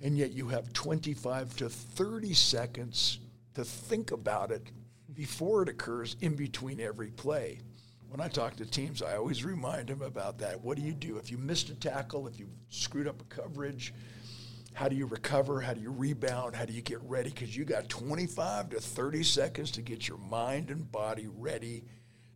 and 0.00 0.16
yet 0.16 0.32
you 0.32 0.48
have 0.48 0.72
25 0.72 1.56
to 1.56 1.68
30 1.68 2.34
seconds 2.34 3.18
to 3.54 3.64
think 3.64 4.10
about 4.10 4.50
it 4.50 4.62
before 5.14 5.62
it 5.62 5.68
occurs 5.68 6.16
in 6.20 6.34
between 6.34 6.80
every 6.80 7.10
play? 7.10 7.60
When 8.12 8.20
I 8.20 8.28
talk 8.28 8.56
to 8.56 8.66
teams, 8.66 9.00
I 9.00 9.16
always 9.16 9.42
remind 9.42 9.88
them 9.88 10.02
about 10.02 10.36
that. 10.40 10.60
What 10.60 10.76
do 10.76 10.82
you 10.82 10.92
do 10.92 11.16
if 11.16 11.30
you 11.30 11.38
missed 11.38 11.70
a 11.70 11.74
tackle, 11.74 12.26
if 12.26 12.38
you 12.38 12.46
screwed 12.68 13.08
up 13.08 13.22
a 13.22 13.24
coverage? 13.24 13.94
How 14.74 14.90
do 14.90 14.96
you 14.96 15.06
recover? 15.06 15.62
How 15.62 15.72
do 15.72 15.80
you 15.80 15.90
rebound? 15.90 16.54
How 16.54 16.66
do 16.66 16.74
you 16.74 16.82
get 16.82 17.00
ready? 17.04 17.30
Because 17.30 17.56
you 17.56 17.64
got 17.64 17.88
25 17.88 18.68
to 18.68 18.80
30 18.80 19.22
seconds 19.22 19.70
to 19.70 19.80
get 19.80 20.08
your 20.08 20.18
mind 20.18 20.68
and 20.68 20.92
body 20.92 21.26
ready 21.26 21.84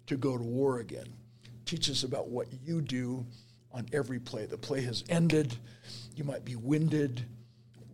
to 0.06 0.16
go 0.16 0.38
to 0.38 0.42
war 0.42 0.78
again. 0.78 1.12
Teach 1.66 1.90
us 1.90 2.04
about 2.04 2.28
what 2.28 2.47
you 2.64 2.80
do 2.80 3.26
on 3.71 3.85
every 3.92 4.18
play. 4.18 4.47
The 4.47 4.56
play 4.56 4.80
has 4.80 5.04
ended. 5.11 5.54
You 6.14 6.25
might 6.25 6.47
be 6.47 6.56
winded. 6.56 7.26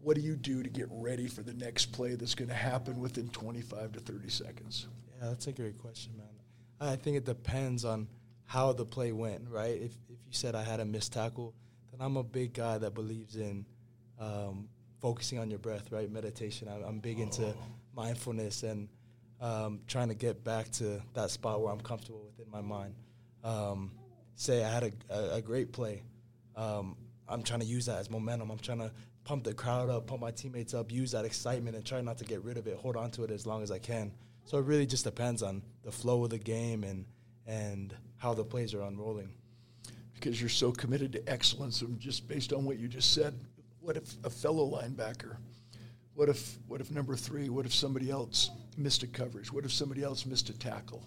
What 0.02 0.14
do 0.14 0.22
you 0.22 0.36
do 0.36 0.62
to 0.62 0.70
get 0.70 0.86
ready 0.88 1.26
for 1.26 1.42
the 1.42 1.54
next 1.54 1.86
play 1.86 2.14
that's 2.14 2.36
going 2.36 2.48
to 2.48 2.54
happen 2.54 3.00
within 3.00 3.28
25 3.30 3.90
to 3.94 3.98
30 3.98 4.28
seconds? 4.28 4.86
Yeah, 5.20 5.30
that's 5.30 5.48
a 5.48 5.52
great 5.52 5.78
question, 5.78 6.12
man. 6.16 6.31
I 6.88 6.96
think 6.96 7.16
it 7.16 7.24
depends 7.24 7.84
on 7.84 8.08
how 8.44 8.72
the 8.72 8.84
play 8.84 9.12
went, 9.12 9.48
right? 9.48 9.76
If 9.76 9.92
if 10.08 10.18
you 10.26 10.32
said 10.32 10.54
I 10.54 10.62
had 10.62 10.80
a 10.80 10.84
missed 10.84 11.12
tackle, 11.12 11.54
then 11.90 12.04
I'm 12.04 12.16
a 12.16 12.22
big 12.22 12.54
guy 12.54 12.78
that 12.78 12.94
believes 12.94 13.36
in 13.36 13.64
um, 14.18 14.68
focusing 15.00 15.38
on 15.38 15.50
your 15.50 15.58
breath, 15.58 15.90
right? 15.92 16.10
Meditation. 16.10 16.68
I, 16.68 16.86
I'm 16.86 16.98
big 16.98 17.18
into 17.20 17.54
mindfulness 17.94 18.62
and 18.62 18.88
um, 19.40 19.80
trying 19.86 20.08
to 20.08 20.14
get 20.14 20.44
back 20.44 20.70
to 20.72 21.00
that 21.14 21.30
spot 21.30 21.60
where 21.60 21.72
I'm 21.72 21.80
comfortable 21.80 22.24
within 22.24 22.50
my 22.50 22.60
mind. 22.60 22.94
Um, 23.42 23.92
say 24.34 24.64
I 24.64 24.70
had 24.70 24.84
a, 24.84 25.14
a, 25.14 25.34
a 25.36 25.42
great 25.42 25.72
play. 25.72 26.02
Um, 26.56 26.96
I'm 27.28 27.42
trying 27.42 27.60
to 27.60 27.66
use 27.66 27.86
that 27.86 27.98
as 27.98 28.10
momentum. 28.10 28.50
I'm 28.50 28.58
trying 28.58 28.78
to 28.78 28.92
pump 29.24 29.44
the 29.44 29.54
crowd 29.54 29.88
up, 29.88 30.06
pump 30.06 30.20
my 30.20 30.30
teammates 30.30 30.74
up, 30.74 30.92
use 30.92 31.12
that 31.12 31.24
excitement, 31.24 31.76
and 31.76 31.84
try 31.84 32.00
not 32.00 32.18
to 32.18 32.24
get 32.24 32.42
rid 32.44 32.56
of 32.56 32.66
it. 32.66 32.76
Hold 32.76 32.96
on 32.96 33.10
to 33.12 33.24
it 33.24 33.30
as 33.30 33.46
long 33.46 33.62
as 33.62 33.70
I 33.70 33.78
can 33.78 34.12
So 34.44 34.58
it 34.58 34.64
really 34.64 34.86
just 34.86 35.04
depends 35.04 35.42
on 35.42 35.62
the 35.82 35.92
flow 35.92 36.24
of 36.24 36.30
the 36.30 36.38
game 36.38 36.84
and 36.84 37.06
and 37.46 37.94
how 38.18 38.34
the 38.34 38.44
plays 38.44 38.72
are 38.74 38.82
unrolling. 38.82 39.32
Because 40.14 40.40
you're 40.40 40.48
so 40.48 40.70
committed 40.70 41.12
to 41.12 41.28
excellence, 41.28 41.82
and 41.82 41.98
just 41.98 42.28
based 42.28 42.52
on 42.52 42.64
what 42.64 42.78
you 42.78 42.86
just 42.86 43.12
said, 43.12 43.34
what 43.80 43.96
if 43.96 44.14
a 44.24 44.30
fellow 44.30 44.70
linebacker? 44.70 45.36
What 46.14 46.28
if 46.28 46.58
what 46.68 46.80
if 46.80 46.90
number 46.90 47.16
three? 47.16 47.48
What 47.48 47.66
if 47.66 47.74
somebody 47.74 48.10
else 48.10 48.50
missed 48.76 49.02
a 49.02 49.06
coverage? 49.06 49.52
What 49.52 49.64
if 49.64 49.72
somebody 49.72 50.02
else 50.02 50.26
missed 50.26 50.50
a 50.50 50.58
tackle? 50.58 51.02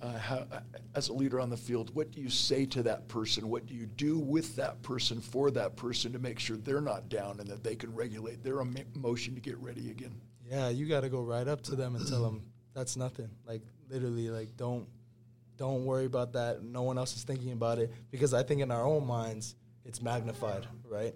Uh, 0.00 0.16
how, 0.16 0.46
as 0.94 1.08
a 1.08 1.12
leader 1.12 1.40
on 1.40 1.50
the 1.50 1.56
field, 1.56 1.92
what 1.94 2.12
do 2.12 2.20
you 2.20 2.28
say 2.30 2.64
to 2.64 2.84
that 2.84 3.08
person? 3.08 3.48
What 3.48 3.66
do 3.66 3.74
you 3.74 3.86
do 3.86 4.16
with 4.18 4.54
that 4.54 4.80
person 4.82 5.20
for 5.20 5.50
that 5.52 5.74
person 5.74 6.12
to 6.12 6.20
make 6.20 6.38
sure 6.38 6.56
they're 6.56 6.80
not 6.80 7.08
down 7.08 7.40
and 7.40 7.48
that 7.48 7.64
they 7.64 7.74
can 7.74 7.92
regulate 7.92 8.44
their 8.44 8.60
emotion 8.60 9.34
to 9.34 9.40
get 9.40 9.58
ready 9.58 9.90
again? 9.90 10.14
Yeah, 10.50 10.68
you 10.70 10.86
got 10.86 11.02
to 11.02 11.08
go 11.08 11.22
right 11.22 11.46
up 11.46 11.62
to 11.62 11.76
them 11.76 11.94
and 11.96 12.06
tell 12.06 12.22
them 12.22 12.42
that's 12.74 12.96
nothing. 12.96 13.28
Like 13.46 13.62
literally, 13.90 14.30
like 14.30 14.56
don't 14.56 14.86
don't 15.56 15.84
worry 15.84 16.06
about 16.06 16.32
that. 16.34 16.62
No 16.62 16.82
one 16.82 16.96
else 16.96 17.16
is 17.16 17.24
thinking 17.24 17.52
about 17.52 17.78
it 17.78 17.92
because 18.10 18.32
I 18.32 18.42
think 18.42 18.60
in 18.60 18.70
our 18.70 18.84
own 18.84 19.06
minds 19.06 19.56
it's 19.84 20.00
magnified, 20.00 20.66
right? 20.88 21.14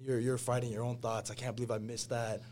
You're 0.00 0.18
you're 0.18 0.38
fighting 0.38 0.72
your 0.72 0.84
own 0.84 0.98
thoughts. 0.98 1.30
I 1.30 1.34
can't 1.34 1.54
believe 1.54 1.70
I 1.70 1.78
missed 1.78 2.10
that. 2.10 2.42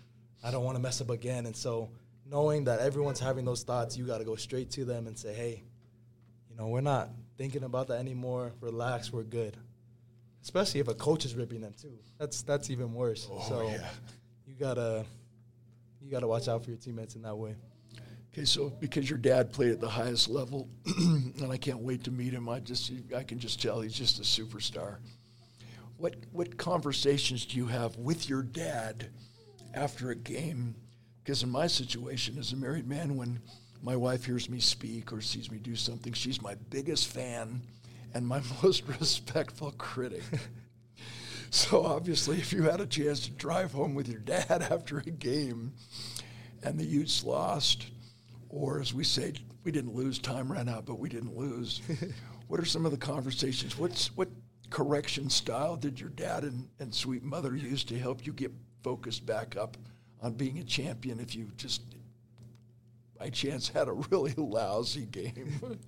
I 0.43 0.51
don't 0.51 0.65
want 0.65 0.77
to 0.77 0.83
mess 0.83 1.01
up 1.01 1.11
again. 1.11 1.47
And 1.47 1.55
so 1.55 1.91
knowing 2.25 2.65
that 2.65 2.81
everyone's 2.81 3.21
having 3.21 3.45
those 3.45 3.63
thoughts, 3.63 3.97
you 3.97 4.07
got 4.07 4.19
to 4.19 4.25
go 4.25 4.37
straight 4.37 4.71
to 4.73 4.85
them 4.85 5.07
and 5.07 5.19
say, 5.19 5.35
"Hey, 5.35 5.63
you 6.49 6.57
know, 6.57 6.69
we're 6.69 6.81
not 6.81 7.11
thinking 7.37 7.65
about 7.65 7.89
that 7.89 7.99
anymore. 7.99 8.53
Relax, 8.61 9.13
we're 9.13 9.23
good." 9.23 9.57
Especially 10.43 10.81
if 10.81 10.89
a 10.89 10.95
coach 10.95 11.25
is 11.25 11.35
ripping 11.35 11.61
them 11.61 11.75
too. 11.81 11.99
That's 12.19 12.43
that's 12.43 12.71
even 12.71 12.95
worse. 12.95 13.29
Oh, 13.31 13.45
so 13.49 13.69
yeah. 13.69 13.87
you 14.47 14.55
gotta 14.55 15.05
you 16.03 16.11
gotta 16.11 16.27
watch 16.27 16.49
out 16.49 16.65
for 16.65 16.71
your 16.71 16.79
teammates 16.79 17.15
in 17.15 17.23
that 17.23 17.37
way. 17.37 17.55
Okay, 18.33 18.45
so 18.47 18.71
because 18.81 19.11
your 19.11 19.19
dad 19.19 19.53
played 19.53 19.73
at 19.73 19.81
the 19.81 19.89
highest 19.89 20.29
level, 20.29 20.69
and 20.87 21.53
I 21.53 21.59
can't 21.59 21.81
wait 21.81 22.05
to 22.05 22.11
meet 22.11 22.33
him, 22.33 22.49
I 22.49 22.61
just 22.61 22.91
I 23.15 23.23
can 23.23 23.39
just 23.39 23.61
tell 23.61 23.81
he's 23.81 23.93
just 23.93 24.19
a 24.19 24.23
superstar. 24.23 24.97
What 25.99 26.17
what 26.33 26.57
conversations 26.57 27.45
do 27.45 27.57
you 27.57 27.67
have 27.67 27.97
with 27.97 28.29
your 28.29 28.43
dad 28.43 29.09
after 29.75 30.11
a 30.11 30.17
game? 30.17 30.75
Because 31.23 31.43
in 31.43 31.51
my 31.51 31.67
situation 31.67 32.39
as 32.39 32.53
a 32.53 32.57
married 32.57 32.89
man, 32.89 33.17
when 33.17 33.41
my 33.83 33.97
wife 33.97 34.25
hears 34.25 34.49
me 34.49 34.61
speak 34.61 35.13
or 35.13 35.21
sees 35.21 35.51
me 35.51 35.59
do 35.59 35.77
something, 35.77 36.13
she's 36.13 36.41
my 36.41 36.55
biggest 36.71 37.09
fan 37.09 37.61
and 38.15 38.27
my 38.27 38.41
most 38.63 38.85
respectful 38.89 39.73
critic. 39.73 40.23
So 41.53 41.85
obviously, 41.85 42.39
if 42.39 42.53
you 42.53 42.63
had 42.63 42.81
a 42.81 42.87
chance 42.87 43.21
to 43.27 43.31
drive 43.31 43.73
home 43.73 43.95
with 43.95 44.09
your 44.09 44.21
dad 44.21 44.63
after 44.71 44.99
a 44.99 45.03
game 45.03 45.75
and 46.63 46.79
the 46.79 46.85
Utes 46.85 47.23
lost 47.23 47.87
or 48.53 48.81
as 48.81 48.93
we 48.95 49.03
say, 49.03 49.33
we 49.65 49.73
didn't 49.73 49.95
lose, 49.95 50.19
time 50.19 50.53
ran 50.53 50.69
out, 50.69 50.85
but 50.85 50.99
we 50.99 51.09
didn't 51.09 51.37
lose. 51.37 51.81
what 52.49 52.61
are 52.61 52.65
some 52.65 52.85
of 52.85 52.93
the 52.93 52.99
conversations? 52.99 53.79
What's 53.79 54.15
what 54.17 54.29
correction 54.71 55.29
style 55.29 55.77
did 55.77 56.01
your 56.01 56.11
dad 56.11 56.45
and, 56.45 56.69
and 56.79 56.95
sweet 56.95 57.23
mother 57.23 57.55
use 57.55 57.85
to 57.85 57.99
help 57.99 58.27
you 58.27 58.33
get 58.33 58.53
focused 58.83 59.27
back 59.27 59.57
up 59.57 59.77
on 60.23 60.33
being 60.35 60.59
a 60.59 60.65
champion 60.65 61.21
if 61.21 61.35
you 61.35 61.51
just 61.57 61.83
by 63.19 63.29
chance 63.29 63.69
had 63.69 63.89
a 63.89 63.93
really 63.93 64.35
lousy 64.37 65.07
game? 65.07 65.79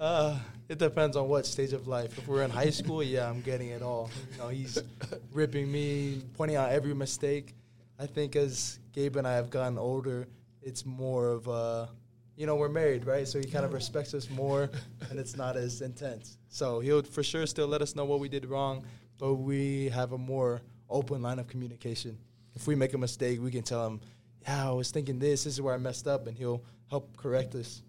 Uh, 0.00 0.38
it 0.68 0.78
depends 0.78 1.16
on 1.16 1.28
what 1.28 1.46
stage 1.46 1.72
of 1.72 1.88
life. 1.88 2.16
If 2.18 2.28
we're 2.28 2.42
in 2.42 2.50
high 2.50 2.70
school, 2.70 3.02
yeah, 3.02 3.28
I'm 3.28 3.40
getting 3.40 3.68
it 3.68 3.82
all. 3.82 4.10
You 4.32 4.38
know, 4.38 4.48
he's 4.48 4.78
ripping 5.32 5.70
me, 5.70 6.22
pointing 6.36 6.56
out 6.56 6.70
every 6.70 6.94
mistake. 6.94 7.54
I 7.98 8.06
think 8.06 8.36
as 8.36 8.78
Gabe 8.92 9.16
and 9.16 9.26
I 9.26 9.34
have 9.34 9.50
gotten 9.50 9.78
older, 9.78 10.26
it's 10.62 10.86
more 10.86 11.28
of 11.28 11.48
a, 11.48 11.88
you 12.36 12.46
know, 12.46 12.54
we're 12.54 12.68
married, 12.68 13.06
right? 13.06 13.26
So 13.26 13.38
he 13.38 13.46
kind 13.46 13.64
of 13.64 13.72
respects 13.72 14.14
us 14.14 14.30
more, 14.30 14.70
and 15.10 15.18
it's 15.18 15.36
not 15.36 15.56
as 15.56 15.80
intense. 15.80 16.38
So 16.48 16.78
he'll 16.80 17.02
for 17.02 17.22
sure 17.22 17.46
still 17.46 17.66
let 17.66 17.82
us 17.82 17.96
know 17.96 18.04
what 18.04 18.20
we 18.20 18.28
did 18.28 18.46
wrong, 18.46 18.84
but 19.18 19.34
we 19.34 19.88
have 19.88 20.12
a 20.12 20.18
more 20.18 20.62
open 20.88 21.22
line 21.22 21.38
of 21.38 21.48
communication. 21.48 22.16
If 22.54 22.66
we 22.66 22.74
make 22.74 22.94
a 22.94 22.98
mistake, 22.98 23.40
we 23.40 23.50
can 23.50 23.62
tell 23.62 23.86
him, 23.86 24.00
"Yeah, 24.42 24.70
I 24.70 24.72
was 24.72 24.90
thinking 24.90 25.18
this. 25.18 25.44
This 25.44 25.54
is 25.54 25.60
where 25.60 25.74
I 25.74 25.78
messed 25.78 26.06
up," 26.06 26.26
and 26.26 26.36
he'll 26.36 26.62
help 26.88 27.16
correct 27.16 27.54
us. 27.54 27.82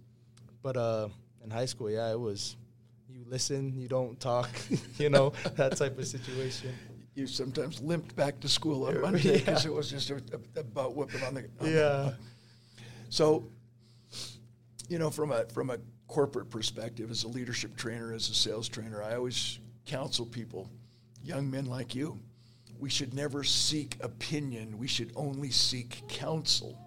But 0.62 0.76
uh, 0.76 1.10
in 1.44 1.50
high 1.50 1.66
school, 1.66 1.90
yeah, 1.90 2.12
it 2.12 2.20
was 2.20 2.56
you 3.10 3.24
listen, 3.28 3.78
you 3.78 3.88
don't 3.88 4.20
talk, 4.20 4.50
you 4.98 5.10
know, 5.10 5.34
that 5.56 5.78
type 5.78 5.98
of 5.98 6.08
situation 6.08 6.74
you 7.20 7.28
sometimes 7.28 7.82
limped 7.82 8.16
back 8.16 8.40
to 8.40 8.48
school 8.48 8.86
on 8.88 9.02
Monday 9.02 9.40
because 9.40 9.66
yeah. 9.66 9.72
it 9.72 9.74
was 9.74 9.90
just 9.90 10.10
a, 10.10 10.16
a, 10.16 10.60
a 10.60 10.64
butt 10.64 10.96
whipping 10.96 11.22
on 11.24 11.34
the 11.34 11.42
on 11.60 11.68
yeah. 11.68 11.72
The, 11.72 12.16
so, 13.10 13.50
you 14.88 15.00
know, 15.00 15.10
from 15.10 15.32
a 15.32 15.46
from 15.46 15.70
a 15.70 15.78
corporate 16.08 16.50
perspective, 16.50 17.12
as 17.12 17.24
a 17.24 17.28
leadership 17.28 17.76
trainer, 17.76 18.14
as 18.14 18.30
a 18.30 18.34
sales 18.34 18.70
trainer, 18.70 19.04
I 19.04 19.16
always 19.16 19.60
counsel 19.86 20.26
people, 20.26 20.70
young 21.22 21.52
men 21.52 21.66
like 21.66 21.94
you, 21.94 22.20
we 22.80 22.90
should 22.90 23.14
never 23.14 23.44
seek 23.44 23.98
opinion. 24.02 24.78
We 24.78 24.88
should 24.88 25.12
only 25.16 25.52
seek 25.52 26.08
counsel. 26.08 26.80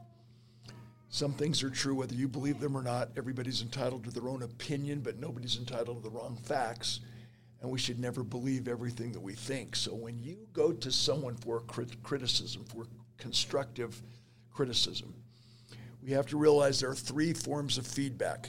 Some 1.13 1.35
things 1.35 1.63
are 1.63 1.69
true 1.69 1.95
whether 1.95 2.15
you 2.15 2.27
believe 2.27 2.59
them 2.59 2.75
or 2.75 2.83
not. 2.83 3.11
Everybody's 3.19 3.61
entitled 3.61 4.05
to 4.05 4.11
their 4.11 4.31
own 4.31 4.43
opinion, 4.43 5.01
but 5.01 5.21
nobody's 5.21 5.59
entitled 5.59 6.03
to 6.03 6.09
the 6.09 6.17
wrong 6.17 6.39
facts. 6.43 7.01
And 7.61 7.71
we 7.71 7.79
should 7.79 8.01
never 8.01 8.25
believe 8.25 8.67
everything 8.67 9.13
that 9.13 9.21
we 9.21 9.35
think. 9.35 9.77
So 9.77 9.95
when 9.95 10.19
you 10.19 10.39
go 10.55 10.73
to 10.73 10.91
someone 10.91 11.37
for 11.37 11.61
crit- 11.61 12.03
criticism, 12.03 12.65
for 12.65 12.87
constructive 13.19 14.01
criticism, 14.51 15.13
we 16.03 16.13
have 16.13 16.25
to 16.29 16.39
realize 16.39 16.81
there 16.81 16.89
are 16.89 16.95
three 16.95 17.35
forms 17.35 17.77
of 17.77 17.87
feedback. 17.87 18.49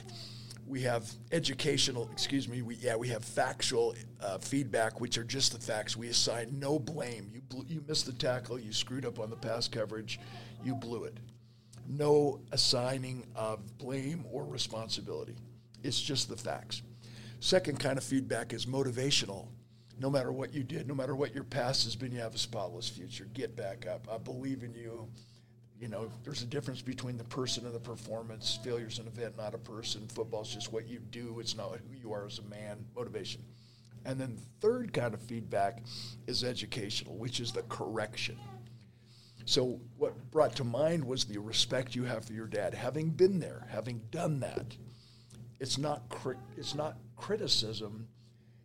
We 0.66 0.80
have 0.80 1.06
educational, 1.32 2.08
excuse 2.12 2.48
me, 2.48 2.62
we, 2.62 2.76
yeah, 2.76 2.96
we 2.96 3.08
have 3.08 3.26
factual 3.26 3.94
uh, 4.22 4.38
feedback, 4.38 5.02
which 5.02 5.18
are 5.18 5.24
just 5.24 5.52
the 5.52 5.60
facts. 5.60 5.98
We 5.98 6.08
assign 6.08 6.58
no 6.58 6.78
blame. 6.78 7.30
You, 7.30 7.42
you 7.68 7.84
missed 7.86 8.06
the 8.06 8.14
tackle, 8.14 8.58
you 8.58 8.72
screwed 8.72 9.04
up 9.04 9.18
on 9.20 9.28
the 9.28 9.36
pass 9.36 9.68
coverage, 9.68 10.18
you 10.64 10.74
blew 10.74 11.04
it. 11.04 11.18
No 11.86 12.40
assigning 12.52 13.26
of 13.34 13.78
blame 13.78 14.24
or 14.30 14.44
responsibility. 14.44 15.36
It's 15.82 16.00
just 16.00 16.28
the 16.28 16.36
facts. 16.36 16.82
Second 17.40 17.78
kind 17.78 17.98
of 17.98 18.04
feedback 18.04 18.52
is 18.52 18.66
motivational. 18.66 19.48
No 19.98 20.10
matter 20.10 20.32
what 20.32 20.52
you 20.52 20.62
did, 20.62 20.88
no 20.88 20.94
matter 20.94 21.14
what 21.14 21.34
your 21.34 21.44
past 21.44 21.84
has 21.84 21.94
been, 21.94 22.10
you 22.10 22.20
have 22.20 22.34
a 22.34 22.38
spotless 22.38 22.88
future. 22.88 23.28
Get 23.34 23.54
back 23.54 23.86
up. 23.86 24.08
I 24.10 24.18
believe 24.18 24.62
in 24.62 24.74
you 24.74 25.08
you 25.80 25.88
know, 25.88 26.08
there's 26.22 26.42
a 26.42 26.46
difference 26.46 26.80
between 26.80 27.18
the 27.18 27.24
person 27.24 27.66
and 27.66 27.74
the 27.74 27.80
performance. 27.80 28.58
Failure's 28.62 28.98
an 28.98 29.06
event, 29.06 29.36
not 29.36 29.54
a 29.54 29.58
person. 29.58 30.06
Football's 30.08 30.52
just 30.52 30.72
what 30.72 30.86
you 30.86 30.98
do. 30.98 31.40
It's 31.40 31.56
not 31.56 31.72
who 31.72 31.98
you 32.00 32.12
are 32.12 32.26
as 32.26 32.38
a 32.38 32.42
man. 32.42 32.84
Motivation. 32.96 33.42
And 34.04 34.20
then 34.20 34.36
the 34.36 34.66
third 34.66 34.92
kind 34.92 35.14
of 35.14 35.20
feedback 35.20 35.82
is 36.26 36.44
educational, 36.44 37.16
which 37.16 37.40
is 37.40 37.52
the 37.52 37.62
correction. 37.62 38.38
So 39.44 39.80
what 39.98 40.30
brought 40.30 40.56
to 40.56 40.64
mind 40.64 41.04
was 41.04 41.24
the 41.24 41.38
respect 41.38 41.94
you 41.94 42.04
have 42.04 42.24
for 42.24 42.32
your 42.32 42.46
dad, 42.46 42.74
having 42.74 43.10
been 43.10 43.38
there, 43.38 43.66
having 43.70 44.00
done 44.10 44.40
that. 44.40 44.76
It's 45.60 45.78
not 45.78 46.08
cri- 46.08 46.36
it's 46.56 46.74
not 46.74 46.96
criticism, 47.16 48.08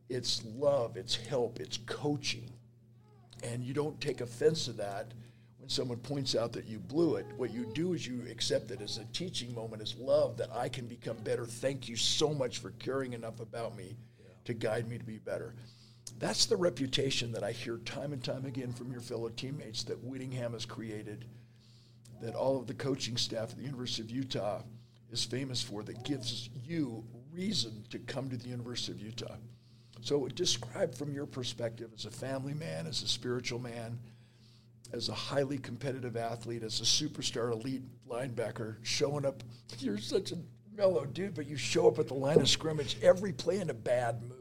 it's 0.09 0.43
love, 0.45 0.98
it's 0.98 1.15
help, 1.15 1.59
it's 1.59 1.77
coaching. 1.86 2.50
And 3.43 3.63
you 3.63 3.74
don't 3.74 4.00
take 4.01 4.21
offense 4.21 4.65
to 4.65 4.74
that 4.74 5.13
when 5.59 5.69
someone 5.69 5.98
points 5.98 6.36
out 6.36 6.53
that 6.53 6.65
you 6.65 6.79
blew 6.79 7.15
it, 7.15 7.25
what 7.38 7.51
you 7.51 7.65
do 7.74 7.93
is 7.93 8.07
you 8.07 8.24
accept 8.29 8.71
it 8.71 8.81
as 8.81 8.98
a 8.98 9.05
teaching 9.05 9.53
moment, 9.53 9.81
as 9.81 9.95
love 9.95 10.38
that 10.38 10.50
I 10.53 10.69
can 10.69 10.88
become 10.88 11.17
better. 11.17 11.45
Thank 11.45 11.88
you 11.88 11.95
so 11.95 12.33
much 12.33 12.57
for 12.59 12.71
caring 12.71 13.13
enough 13.13 13.39
about 13.39 13.77
me 13.77 13.95
yeah. 14.19 14.29
to 14.45 14.53
guide 14.53 14.89
me 14.89 14.98
to 14.98 15.05
be 15.05 15.19
better. 15.19 15.53
That's 16.20 16.46
the 16.46 16.58
reputation 16.58 17.32
that 17.32 17.44
I 17.44 17.51
hear 17.51 17.77
time 17.77 18.12
and 18.12 18.24
time 18.24 18.46
again 18.46 18.74
from 18.74 18.91
your 18.91 19.01
fellow 19.01 19.29
teammates 19.29 19.84
that 19.84 20.03
Whittingham 20.03 20.53
has 20.53 20.65
created, 20.65 21.25
that 22.22 22.36
all 22.36 22.60
of 22.60 22.68
the 22.68 22.74
coaching 22.74 23.15
staff 23.15 23.51
at 23.51 23.58
the 23.58 23.63
University 23.63 24.01
of 24.01 24.12
Utah 24.12 24.62
is 25.12 25.24
famous 25.24 25.62
for, 25.62 25.82
that 25.84 26.03
gives 26.03 26.50
you 26.65 27.03
reason 27.32 27.86
to 27.89 28.00
come 28.00 28.29
to 28.29 28.38
the 28.38 28.50
University 28.50 28.91
of 28.91 29.01
Utah. 29.01 29.36
So, 30.01 30.27
describe 30.27 30.96
from 30.96 31.13
your 31.13 31.25
perspective 31.25 31.91
as 31.96 32.06
a 32.06 32.12
family 32.12 32.53
man, 32.53 32.88
as 32.88 33.01
a 33.01 33.08
spiritual 33.08 33.60
man, 33.60 34.00
as 34.94 35.10
a 35.10 35.13
highly 35.13 35.58
competitive 35.58 36.18
athlete, 36.18 36.63
as 36.63 36.79
a 36.79 36.84
superstar 36.84 37.51
elite 37.51 37.84
linebacker, 38.08 38.77
showing 38.82 39.25
up. 39.25 39.44
You're 39.79 39.98
such 39.98 40.32
a 40.32 40.38
mellow 40.75 41.06
dude, 41.06 41.36
but 41.36 41.48
you 41.48 41.58
show 41.58 41.88
up 41.88 42.00
at 42.00 42.08
the 42.08 42.13
line 42.13 42.39
of 42.39 42.50
scrimmage 42.50 42.98
every 43.01 43.34
play 43.34 43.60
in 43.60 43.70
a 43.70 43.74
bad 43.74 44.22
mood. 44.22 44.38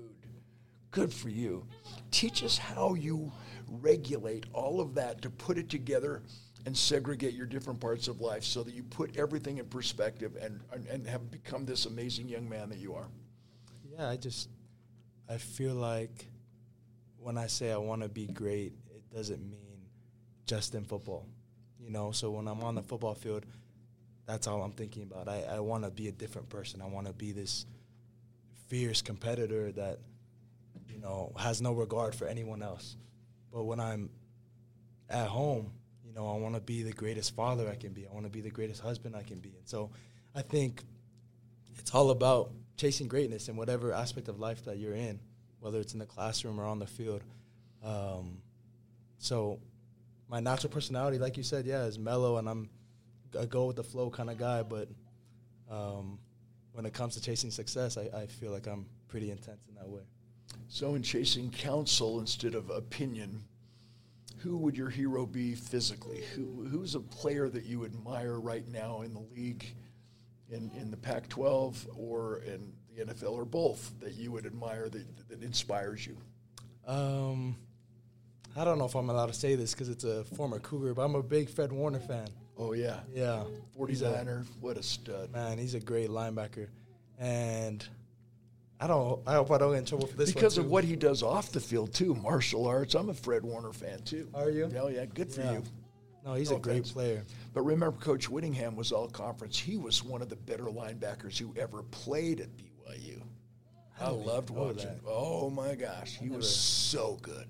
Good 0.90 1.12
for 1.12 1.28
you. 1.28 1.66
Teach 2.10 2.42
us 2.42 2.56
how 2.56 2.94
you 2.94 3.30
regulate 3.68 4.46
all 4.52 4.80
of 4.80 4.94
that 4.94 5.22
to 5.22 5.30
put 5.30 5.58
it 5.58 5.68
together 5.68 6.22
and 6.66 6.76
segregate 6.76 7.34
your 7.34 7.46
different 7.46 7.80
parts 7.80 8.08
of 8.08 8.20
life 8.20 8.44
so 8.44 8.62
that 8.62 8.74
you 8.74 8.82
put 8.82 9.16
everything 9.16 9.58
in 9.58 9.66
perspective 9.66 10.36
and, 10.40 10.60
and 10.90 11.06
have 11.06 11.30
become 11.30 11.64
this 11.64 11.86
amazing 11.86 12.28
young 12.28 12.48
man 12.48 12.68
that 12.70 12.78
you 12.78 12.94
are. 12.94 13.08
Yeah, 13.90 14.08
I 14.08 14.16
just, 14.16 14.48
I 15.28 15.36
feel 15.36 15.74
like 15.74 16.26
when 17.18 17.36
I 17.36 17.46
say 17.46 17.72
I 17.72 17.76
want 17.76 18.02
to 18.02 18.08
be 18.08 18.26
great, 18.26 18.72
it 18.94 19.14
doesn't 19.14 19.40
mean 19.50 19.80
just 20.46 20.74
in 20.74 20.84
football. 20.84 21.26
You 21.78 21.90
know, 21.90 22.12
so 22.12 22.30
when 22.30 22.48
I'm 22.48 22.62
on 22.62 22.74
the 22.74 22.82
football 22.82 23.14
field, 23.14 23.44
that's 24.26 24.46
all 24.46 24.62
I'm 24.62 24.72
thinking 24.72 25.04
about. 25.04 25.28
I, 25.28 25.42
I 25.42 25.60
want 25.60 25.84
to 25.84 25.90
be 25.90 26.08
a 26.08 26.12
different 26.12 26.48
person. 26.48 26.82
I 26.82 26.86
want 26.86 27.06
to 27.06 27.12
be 27.12 27.32
this 27.32 27.66
fierce 28.66 29.00
competitor 29.00 29.72
that 29.72 30.00
you 30.98 31.04
know 31.04 31.32
has 31.38 31.60
no 31.62 31.72
regard 31.72 32.14
for 32.14 32.26
anyone 32.26 32.62
else. 32.62 32.96
But 33.52 33.64
when 33.64 33.78
I'm 33.78 34.10
at 35.08 35.28
home, 35.28 35.70
you 36.04 36.12
know, 36.12 36.26
I 36.28 36.36
want 36.38 36.54
to 36.54 36.60
be 36.60 36.82
the 36.82 36.92
greatest 36.92 37.36
father 37.36 37.68
I 37.70 37.76
can 37.76 37.92
be. 37.92 38.06
I 38.06 38.12
want 38.12 38.26
to 38.26 38.30
be 38.30 38.40
the 38.40 38.50
greatest 38.50 38.80
husband 38.80 39.14
I 39.14 39.22
can 39.22 39.38
be. 39.38 39.50
And 39.50 39.66
so 39.66 39.90
I 40.34 40.42
think 40.42 40.82
it's 41.78 41.94
all 41.94 42.10
about 42.10 42.50
chasing 42.76 43.06
greatness 43.06 43.48
in 43.48 43.56
whatever 43.56 43.92
aspect 43.92 44.28
of 44.28 44.40
life 44.40 44.64
that 44.64 44.78
you're 44.78 44.94
in, 44.94 45.20
whether 45.60 45.78
it's 45.78 45.92
in 45.92 46.00
the 46.00 46.06
classroom 46.06 46.60
or 46.60 46.64
on 46.64 46.80
the 46.80 46.86
field. 46.86 47.22
Um, 47.84 48.42
so 49.18 49.60
my 50.28 50.40
natural 50.40 50.72
personality, 50.72 51.18
like 51.18 51.36
you 51.36 51.44
said, 51.44 51.64
yeah, 51.64 51.84
is 51.84 51.98
mellow, 51.98 52.38
and 52.38 52.48
I'm 52.48 52.70
a 53.38 53.46
go 53.46 53.66
with 53.66 53.76
the 53.76 53.84
flow 53.84 54.10
kind 54.10 54.30
of 54.30 54.36
guy. 54.36 54.64
But 54.64 54.88
um, 55.70 56.18
when 56.72 56.86
it 56.86 56.92
comes 56.92 57.14
to 57.14 57.22
chasing 57.22 57.52
success, 57.52 57.96
I, 57.96 58.10
I 58.16 58.26
feel 58.26 58.50
like 58.50 58.66
I'm 58.66 58.86
pretty 59.06 59.30
intense 59.30 59.60
in 59.68 59.76
that 59.76 59.88
way. 59.88 60.02
So, 60.68 60.94
in 60.94 61.02
chasing 61.02 61.50
counsel 61.50 62.20
instead 62.20 62.54
of 62.54 62.68
opinion, 62.68 63.42
who 64.38 64.56
would 64.58 64.76
your 64.76 64.90
hero 64.90 65.26
be 65.26 65.54
physically? 65.54 66.22
Who, 66.34 66.66
who's 66.70 66.94
a 66.94 67.00
player 67.00 67.48
that 67.48 67.64
you 67.64 67.84
admire 67.84 68.38
right 68.38 68.66
now 68.68 69.00
in 69.00 69.14
the 69.14 69.24
league, 69.34 69.66
in, 70.50 70.70
in 70.78 70.90
the 70.90 70.96
Pac 70.96 71.28
12 71.28 71.88
or 71.96 72.42
in 72.46 72.72
the 72.94 73.04
NFL 73.04 73.32
or 73.32 73.44
both, 73.44 73.92
that 74.00 74.14
you 74.14 74.30
would 74.32 74.46
admire 74.46 74.88
that, 74.88 75.28
that 75.28 75.42
inspires 75.42 76.06
you? 76.06 76.16
Um, 76.86 77.56
I 78.54 78.64
don't 78.64 78.78
know 78.78 78.84
if 78.84 78.94
I'm 78.94 79.08
allowed 79.08 79.26
to 79.26 79.34
say 79.34 79.54
this 79.54 79.72
because 79.72 79.88
it's 79.88 80.04
a 80.04 80.24
former 80.24 80.58
Cougar, 80.58 80.94
but 80.94 81.02
I'm 81.02 81.14
a 81.14 81.22
big 81.22 81.48
Fred 81.48 81.72
Warner 81.72 82.00
fan. 82.00 82.28
Oh, 82.58 82.72
yeah. 82.72 83.00
Yeah. 83.14 83.44
49er, 83.78 84.44
what 84.60 84.76
a 84.76 84.82
stud. 84.82 85.32
Man, 85.32 85.58
he's 85.58 85.74
a 85.74 85.80
great 85.80 86.10
linebacker. 86.10 86.68
And 87.18 87.86
I 88.80 88.86
don't. 88.86 89.20
I 89.26 89.34
hope 89.34 89.50
I 89.50 89.58
don't 89.58 89.72
get 89.72 89.78
in 89.78 89.84
trouble 89.84 90.06
for 90.06 90.16
this 90.16 90.32
because 90.32 90.56
of 90.58 90.66
what 90.70 90.84
he 90.84 90.94
does 90.94 91.22
off 91.22 91.50
the 91.50 91.60
field 91.60 91.92
too. 91.92 92.14
Martial 92.14 92.66
arts. 92.66 92.94
I'm 92.94 93.08
a 93.08 93.14
Fred 93.14 93.42
Warner 93.42 93.72
fan 93.72 94.02
too. 94.02 94.28
Are 94.34 94.50
you? 94.50 94.68
Hell 94.68 94.90
yeah, 94.90 95.04
good 95.06 95.32
for 95.32 95.40
Yeah. 95.40 95.52
you. 95.54 95.62
No, 96.24 96.34
he's 96.34 96.50
No 96.50 96.56
a 96.58 96.60
great 96.60 96.72
offense. 96.80 96.92
player. 96.92 97.24
But 97.54 97.62
remember, 97.62 97.96
Coach 97.98 98.28
Whittingham 98.28 98.76
was 98.76 98.92
all 98.92 99.08
conference. 99.08 99.58
He 99.58 99.76
was 99.76 100.04
one 100.04 100.22
of 100.22 100.28
the 100.28 100.36
better 100.36 100.64
linebackers 100.64 101.38
who 101.38 101.52
ever 101.56 101.82
played 101.84 102.40
at 102.40 102.48
BYU. 102.56 103.20
I, 104.00 104.10
didn't 104.10 104.26
loved 104.26 104.50
watching. 104.50 104.76
that. 104.76 105.00
Oh 105.06 105.50
my 105.50 105.74
gosh, 105.74 106.16
he 106.20 106.28
was 106.28 106.48
so 106.54 107.18
good. 107.22 107.46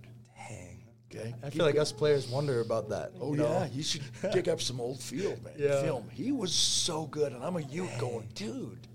Dang. 0.48 0.82
Okay, 1.10 1.34
I 1.42 1.48
feel 1.50 1.64
like 1.64 1.78
us 1.78 1.90
players 1.92 2.28
wonder 2.28 2.60
about 2.60 2.88
that. 2.90 3.12
Oh 3.20 3.32
you 3.32 3.38
know? 3.38 3.48
yeah, 3.50 3.66
you 3.72 3.82
should 3.82 4.02
dig 4.32 4.48
up 4.48 4.60
some 4.60 4.80
old 4.80 5.00
field, 5.00 5.42
man. 5.42 5.54
Yeah. 5.58 5.82
Film. 5.82 6.08
He 6.12 6.32
was 6.32 6.52
so 6.54 7.06
good, 7.06 7.32
and 7.32 7.42
I'm 7.42 7.56
a 7.56 7.60
Ute 7.62 7.88
going, 7.98 8.28
dude. 8.34 8.86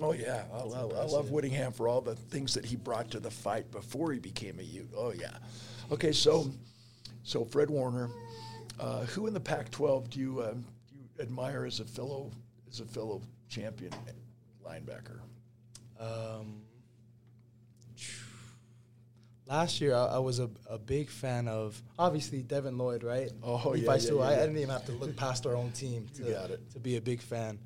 Oh 0.00 0.12
yeah, 0.12 0.44
I, 0.52 0.58
I, 0.58 0.80
I 0.80 1.04
love 1.04 1.30
Whittingham 1.30 1.72
for 1.72 1.88
all 1.88 2.00
the 2.00 2.14
things 2.14 2.54
that 2.54 2.64
he 2.64 2.76
brought 2.76 3.10
to 3.10 3.20
the 3.20 3.30
fight 3.30 3.70
before 3.70 4.12
he 4.12 4.18
became 4.18 4.58
a 4.58 4.62
Ute. 4.62 4.90
Oh 4.96 5.12
yeah. 5.12 5.32
Okay, 5.90 6.12
so 6.12 6.50
so 7.22 7.44
Fred 7.44 7.70
Warner, 7.70 8.10
uh, 8.78 9.04
who 9.06 9.26
in 9.26 9.34
the 9.34 9.40
Pac-12 9.40 10.10
do 10.10 10.20
you 10.20 10.42
um, 10.42 10.64
do 10.88 10.96
you 10.96 11.04
admire 11.20 11.64
as 11.64 11.80
a 11.80 11.84
fellow 11.84 12.30
as 12.70 12.80
a 12.80 12.84
fellow 12.84 13.20
champion 13.48 13.92
linebacker? 14.64 15.20
Um, 15.98 16.62
last 19.48 19.80
year, 19.80 19.94
I, 19.94 20.04
I 20.04 20.18
was 20.18 20.38
a, 20.38 20.48
a 20.70 20.78
big 20.78 21.08
fan 21.08 21.48
of 21.48 21.82
obviously 21.98 22.42
Devin 22.42 22.78
Lloyd, 22.78 23.02
right? 23.02 23.30
Oh, 23.42 23.70
Levi 23.70 23.96
yeah, 23.96 24.00
yeah, 24.00 24.14
yeah, 24.14 24.20
I, 24.22 24.32
I 24.34 24.40
didn't 24.42 24.58
even 24.58 24.70
have 24.70 24.86
to 24.86 24.92
look 24.92 25.16
past 25.16 25.46
our 25.46 25.56
own 25.56 25.72
team 25.72 26.06
to, 26.16 26.58
to 26.72 26.78
be 26.78 26.96
a 26.96 27.00
big 27.00 27.20
fan. 27.20 27.58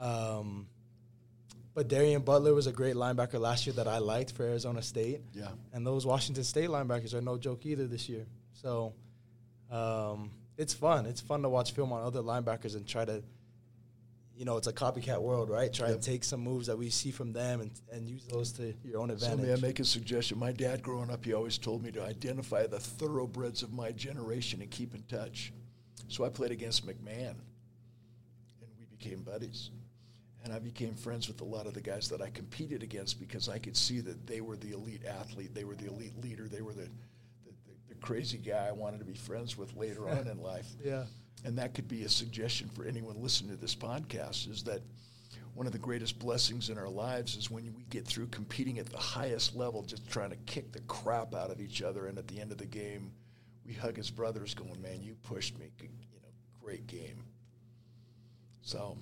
Um, 0.00 0.66
but 1.74 1.88
Darien 1.88 2.22
Butler 2.22 2.54
was 2.54 2.66
a 2.66 2.72
great 2.72 2.94
linebacker 2.94 3.40
last 3.40 3.66
year 3.66 3.74
that 3.74 3.88
I 3.88 3.98
liked 3.98 4.32
for 4.32 4.44
Arizona 4.44 4.80
State. 4.82 5.20
Yeah. 5.32 5.48
And 5.72 5.86
those 5.86 6.06
Washington 6.06 6.44
State 6.44 6.68
linebackers 6.70 7.14
are 7.14 7.20
no 7.20 7.36
joke 7.36 7.66
either 7.66 7.86
this 7.86 8.08
year. 8.08 8.26
So 8.52 8.94
um, 9.70 10.30
it's 10.56 10.72
fun. 10.74 11.06
It's 11.06 11.20
fun 11.20 11.42
to 11.42 11.48
watch 11.48 11.72
film 11.72 11.92
on 11.92 12.02
other 12.02 12.20
linebackers 12.22 12.76
and 12.76 12.86
try 12.86 13.04
to, 13.04 13.22
you 14.36 14.44
know, 14.44 14.56
it's 14.56 14.66
a 14.68 14.72
copycat 14.72 15.20
world, 15.20 15.50
right? 15.50 15.72
Try 15.72 15.88
Yep. 15.90 16.00
to 16.00 16.06
take 16.10 16.22
some 16.24 16.40
moves 16.40 16.66
that 16.68 16.78
we 16.78 16.90
see 16.90 17.10
from 17.10 17.32
them 17.32 17.60
and, 17.60 17.70
and 17.92 18.08
use 18.08 18.24
those 18.26 18.52
to 18.52 18.72
your 18.84 19.00
own 19.00 19.08
So 19.08 19.14
advantage. 19.14 19.46
may 19.46 19.52
I 19.52 19.56
make 19.56 19.80
a 19.80 19.84
suggestion? 19.84 20.38
My 20.38 20.52
dad, 20.52 20.82
growing 20.82 21.10
up, 21.10 21.24
he 21.24 21.32
always 21.32 21.58
told 21.58 21.82
me 21.82 21.90
to 21.92 22.02
identify 22.04 22.66
the 22.66 22.78
thoroughbreds 22.80 23.62
of 23.62 23.72
my 23.72 23.90
generation 23.92 24.60
and 24.62 24.70
keep 24.70 24.94
in 24.94 25.02
touch. 25.04 25.52
So 26.08 26.24
I 26.24 26.28
played 26.28 26.50
against 26.52 26.86
McMahon, 26.86 27.30
and 28.60 28.68
we 28.78 28.84
became 28.96 29.22
buddies. 29.22 29.70
And 30.44 30.52
I 30.52 30.58
became 30.58 30.94
friends 30.94 31.26
with 31.26 31.40
a 31.40 31.44
lot 31.44 31.66
of 31.66 31.74
the 31.74 31.80
guys 31.80 32.08
that 32.10 32.20
I 32.20 32.30
competed 32.30 32.82
against 32.82 33.18
because 33.18 33.48
I 33.48 33.58
could 33.58 33.76
see 33.76 34.00
that 34.00 34.26
they 34.26 34.42
were 34.42 34.56
the 34.56 34.72
elite 34.72 35.04
athlete, 35.06 35.54
they 35.54 35.64
were 35.64 35.74
the 35.74 35.86
elite 35.86 36.16
leader, 36.22 36.46
they 36.48 36.60
were 36.60 36.74
the, 36.74 36.82
the, 37.44 37.52
the, 37.66 37.72
the 37.88 37.94
crazy 37.96 38.38
guy 38.38 38.66
I 38.68 38.72
wanted 38.72 38.98
to 38.98 39.06
be 39.06 39.14
friends 39.14 39.56
with 39.56 39.74
later 39.74 40.08
on 40.08 40.28
in 40.28 40.38
life. 40.42 40.68
yeah. 40.84 41.04
And 41.46 41.58
that 41.58 41.74
could 41.74 41.88
be 41.88 42.04
a 42.04 42.08
suggestion 42.08 42.70
for 42.70 42.86
anyone 42.86 43.20
listening 43.20 43.50
to 43.50 43.60
this 43.60 43.74
podcast 43.74 44.50
is 44.50 44.62
that 44.64 44.80
one 45.54 45.66
of 45.66 45.72
the 45.72 45.78
greatest 45.78 46.18
blessings 46.18 46.68
in 46.68 46.78
our 46.78 46.88
lives 46.88 47.36
is 47.36 47.50
when 47.50 47.64
we 47.76 47.84
get 47.84 48.06
through 48.06 48.26
competing 48.28 48.78
at 48.78 48.86
the 48.86 48.98
highest 48.98 49.54
level, 49.54 49.82
just 49.82 50.08
trying 50.10 50.30
to 50.30 50.36
kick 50.46 50.72
the 50.72 50.80
crap 50.80 51.34
out 51.34 51.50
of 51.50 51.60
each 51.60 51.82
other. 51.82 52.06
And 52.06 52.18
at 52.18 52.26
the 52.28 52.40
end 52.40 52.50
of 52.50 52.58
the 52.58 52.66
game, 52.66 53.12
we 53.64 53.72
hug 53.72 53.98
as 53.98 54.10
brothers, 54.10 54.54
going, 54.54 54.80
man, 54.82 55.02
you 55.02 55.16
pushed 55.22 55.58
me. 55.58 55.70
You 55.80 55.88
know, 55.88 56.28
great 56.62 56.86
game. 56.86 57.24
So, 58.62 58.96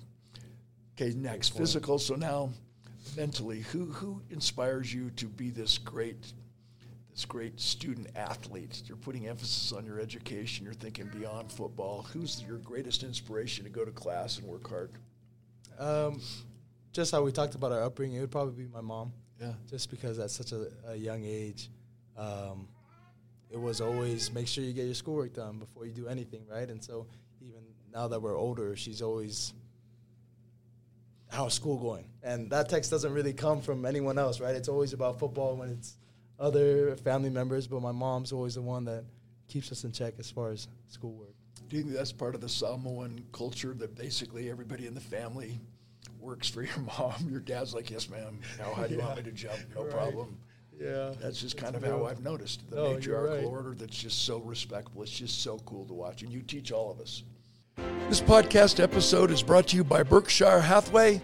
okay, 0.95 1.13
next, 1.15 1.49
physical. 1.49 1.99
So 1.99 2.15
now, 2.15 2.51
mentally, 3.17 3.61
who, 3.61 3.85
who 3.85 4.21
inspires 4.29 4.93
you 4.93 5.09
to 5.11 5.27
be 5.27 5.49
this 5.49 5.77
great 5.77 6.33
this 7.13 7.25
great 7.25 7.59
student 7.59 8.07
athlete. 8.15 8.81
You're 8.87 8.97
putting 8.97 9.27
emphasis 9.27 9.71
on 9.71 9.85
your 9.85 9.99
education. 9.99 10.65
You're 10.65 10.73
thinking 10.73 11.11
beyond 11.15 11.51
football. 11.51 12.07
Who's 12.11 12.41
your 12.41 12.57
greatest 12.57 13.03
inspiration 13.03 13.65
to 13.65 13.69
go 13.69 13.85
to 13.85 13.91
class 13.91 14.39
and 14.39 14.47
work 14.47 14.67
hard? 14.67 14.91
Um, 15.77 16.21
just 16.91 17.11
how 17.11 17.21
we 17.21 17.31
talked 17.31 17.55
about 17.55 17.71
our 17.71 17.83
upbringing, 17.83 18.17
it 18.17 18.21
would 18.21 18.31
probably 18.31 18.63
be 18.63 18.71
my 18.71 18.81
mom. 18.81 19.13
Yeah. 19.39 19.53
Just 19.69 19.91
because 19.91 20.17
at 20.19 20.31
such 20.31 20.53
a, 20.53 20.67
a 20.87 20.95
young 20.95 21.23
age, 21.23 21.69
um, 22.17 22.67
it 23.51 23.59
was 23.59 23.81
always 23.81 24.31
make 24.31 24.47
sure 24.47 24.63
you 24.63 24.73
get 24.73 24.85
your 24.85 24.95
schoolwork 24.95 25.33
done 25.33 25.59
before 25.59 25.85
you 25.85 25.91
do 25.91 26.07
anything, 26.07 26.41
right? 26.49 26.67
And 26.67 26.83
so 26.83 27.05
even 27.41 27.61
now 27.93 28.07
that 28.07 28.19
we're 28.19 28.37
older, 28.37 28.75
she's 28.75 29.01
always, 29.01 29.53
how's 31.33 31.53
school 31.53 31.77
going? 31.77 32.05
And 32.21 32.49
that 32.51 32.69
text 32.69 32.91
doesn't 32.91 33.11
really 33.11 33.33
come 33.33 33.59
from 33.61 33.85
anyone 33.85 34.17
else, 34.17 34.39
right? 34.39 34.55
It's 34.55 34.69
always 34.69 34.93
about 34.93 35.19
football 35.19 35.55
when 35.57 35.69
it's 35.69 35.97
other 36.39 36.95
family 36.97 37.29
members, 37.29 37.67
but 37.67 37.81
my 37.81 37.91
mom's 37.91 38.31
always 38.31 38.55
the 38.55 38.61
one 38.61 38.85
that 38.85 39.03
keeps 39.47 39.71
us 39.71 39.83
in 39.83 39.91
check 39.91 40.13
as 40.19 40.29
far 40.29 40.51
as 40.51 40.67
schoolwork. 40.87 41.33
Do 41.69 41.77
you 41.77 41.83
think 41.83 41.95
that's 41.95 42.11
part 42.11 42.35
of 42.35 42.41
the 42.41 42.49
Samoan 42.49 43.23
culture 43.31 43.73
that 43.75 43.95
basically 43.95 44.49
everybody 44.49 44.85
in 44.85 44.93
the 44.93 45.01
family 45.01 45.59
works 46.19 46.47
for 46.49 46.61
your 46.61 46.77
mom? 46.99 47.13
Your 47.29 47.39
dad's 47.39 47.73
like, 47.73 47.89
yes, 47.89 48.09
ma'am. 48.09 48.39
How 48.59 48.73
high 48.73 48.87
do 48.87 48.93
you 48.95 48.99
want 49.01 49.17
me 49.17 49.23
to 49.29 49.31
jump? 49.31 49.59
No 49.75 49.81
Right. 49.83 49.91
problem. 49.91 50.37
Yeah. 50.79 51.13
That's 51.21 51.39
just 51.39 51.55
kind 51.57 51.75
of 51.75 51.83
how 51.83 52.05
I've 52.05 52.21
noticed 52.21 52.69
the 52.69 52.77
oh, 52.77 52.83
No, 52.89 52.93
matriarchal 52.95 53.35
right. 53.37 53.45
order 53.45 53.75
that's 53.75 53.97
just 53.97 54.25
so 54.25 54.39
respectful. 54.39 55.03
It's 55.03 55.11
just 55.11 55.41
so 55.43 55.59
cool 55.65 55.85
to 55.85 55.93
watch. 55.93 56.23
And 56.23 56.31
you 56.31 56.41
teach 56.41 56.71
all 56.71 56.91
of 56.91 56.99
us. 56.99 57.23
This 58.13 58.21
podcast 58.21 58.79
episode 58.79 59.31
is 59.31 59.41
brought 59.41 59.69
to 59.69 59.75
you 59.75 59.83
by 59.83 60.03
Berkshire 60.03 60.61
Hathaway, 60.61 61.19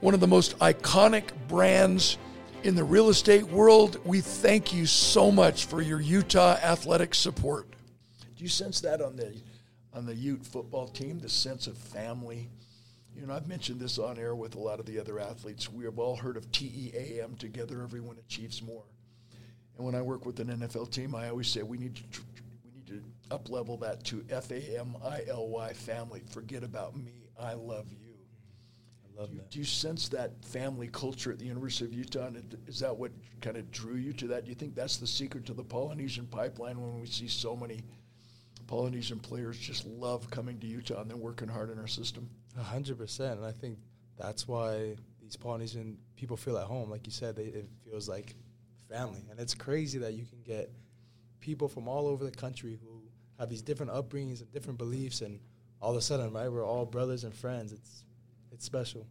one 0.00 0.12
of 0.12 0.20
the 0.20 0.26
most 0.26 0.58
iconic 0.58 1.30
brands 1.48 2.18
in 2.62 2.74
the 2.74 2.84
real 2.84 3.08
estate 3.08 3.44
world. 3.44 3.98
We 4.04 4.20
thank 4.20 4.74
you 4.74 4.84
so 4.84 5.30
much 5.30 5.64
for 5.64 5.80
your 5.80 5.98
Utah 5.98 6.58
athletic 6.62 7.14
support. 7.14 7.70
Do 8.36 8.44
you 8.44 8.50
sense 8.50 8.82
that 8.82 9.00
on 9.00 9.16
the 9.16 9.34
on 9.94 10.04
the 10.04 10.14
Ute 10.14 10.44
football 10.44 10.88
team, 10.88 11.20
the 11.20 11.28
sense 11.30 11.66
of 11.66 11.78
family? 11.78 12.50
You 13.16 13.26
know, 13.26 13.32
I've 13.32 13.48
mentioned 13.48 13.80
this 13.80 13.98
on 13.98 14.18
air 14.18 14.34
with 14.34 14.56
a 14.56 14.60
lot 14.60 14.78
of 14.78 14.86
the 14.86 15.00
other 15.00 15.18
athletes. 15.18 15.72
We 15.72 15.84
have 15.84 15.98
all 15.98 16.16
heard 16.16 16.36
of 16.36 16.52
TEAM, 16.52 17.36
together 17.38 17.82
everyone 17.82 18.16
achieves 18.18 18.62
more. 18.62 18.84
And 19.76 19.86
when 19.86 19.94
I 19.94 20.02
work 20.02 20.26
with 20.26 20.38
an 20.40 20.48
NFL 20.48 20.90
team, 20.90 21.14
I 21.14 21.30
always 21.30 21.48
say 21.48 21.62
we 21.62 21.78
need 21.78 21.96
to 21.96 22.02
tr- 22.10 22.20
up 23.30 23.48
level 23.48 23.76
that 23.78 24.04
to 24.04 24.24
F 24.30 24.50
A 24.50 24.78
M 24.78 24.96
I 25.04 25.22
L 25.28 25.48
Y 25.48 25.72
family. 25.72 26.22
Forget 26.30 26.64
about 26.64 26.96
me. 26.96 27.28
I 27.38 27.54
love 27.54 27.90
you. 27.90 27.98
I 29.04 29.20
love 29.20 29.28
Do 29.30 29.34
you, 29.34 29.40
that. 29.40 29.50
do 29.50 29.58
you 29.58 29.64
sense 29.64 30.08
that 30.08 30.44
family 30.44 30.88
culture 30.92 31.32
at 31.32 31.38
the 31.38 31.46
University 31.46 31.84
of 31.84 31.92
Utah? 31.92 32.26
And 32.26 32.56
is 32.66 32.80
that 32.80 32.96
what 32.96 33.12
kind 33.40 33.56
of 33.56 33.70
drew 33.70 33.96
you 33.96 34.12
to 34.14 34.26
that? 34.28 34.44
Do 34.44 34.50
you 34.50 34.54
think 34.54 34.74
that's 34.74 34.96
the 34.98 35.06
secret 35.06 35.46
to 35.46 35.54
the 35.54 35.64
Polynesian 35.64 36.26
pipeline 36.26 36.80
when 36.80 37.00
we 37.00 37.06
see 37.06 37.28
so 37.28 37.56
many 37.56 37.80
Polynesian 38.66 39.18
players 39.18 39.58
just 39.58 39.86
love 39.86 40.30
coming 40.30 40.58
to 40.60 40.66
Utah 40.66 41.00
and 41.00 41.10
then 41.10 41.18
working 41.20 41.48
hard 41.48 41.70
in 41.70 41.78
our 41.78 41.88
system? 41.88 42.28
A 42.58 42.62
hundred 42.62 42.98
percent, 42.98 43.38
and 43.38 43.46
I 43.46 43.52
think 43.52 43.78
that's 44.18 44.46
why 44.46 44.96
these 45.22 45.36
Polynesian 45.36 45.98
people 46.16 46.36
feel 46.36 46.58
at 46.58 46.66
home. 46.66 46.90
Like 46.90 47.06
you 47.06 47.12
said, 47.12 47.36
they, 47.36 47.44
it 47.44 47.68
feels 47.84 48.08
like 48.08 48.34
family, 48.88 49.24
and 49.30 49.38
it's 49.40 49.54
crazy 49.54 49.98
that 50.00 50.14
you 50.14 50.24
can 50.24 50.40
get 50.44 50.70
people 51.40 51.68
from 51.68 51.88
all 51.88 52.06
over 52.06 52.24
the 52.24 52.30
country 52.30 52.78
who 52.82 52.99
have 53.40 53.48
these 53.48 53.62
different 53.62 53.90
upbringings 53.90 54.40
and 54.40 54.52
different 54.52 54.78
beliefs, 54.78 55.22
and 55.22 55.40
all 55.80 55.90
of 55.90 55.96
a 55.96 56.02
sudden, 56.02 56.30
right, 56.32 56.52
we're 56.52 56.64
all 56.64 56.84
brothers 56.84 57.24
and 57.24 57.34
friends. 57.34 57.72
It's 57.72 58.04
it's 58.52 58.64
special. 58.64 59.06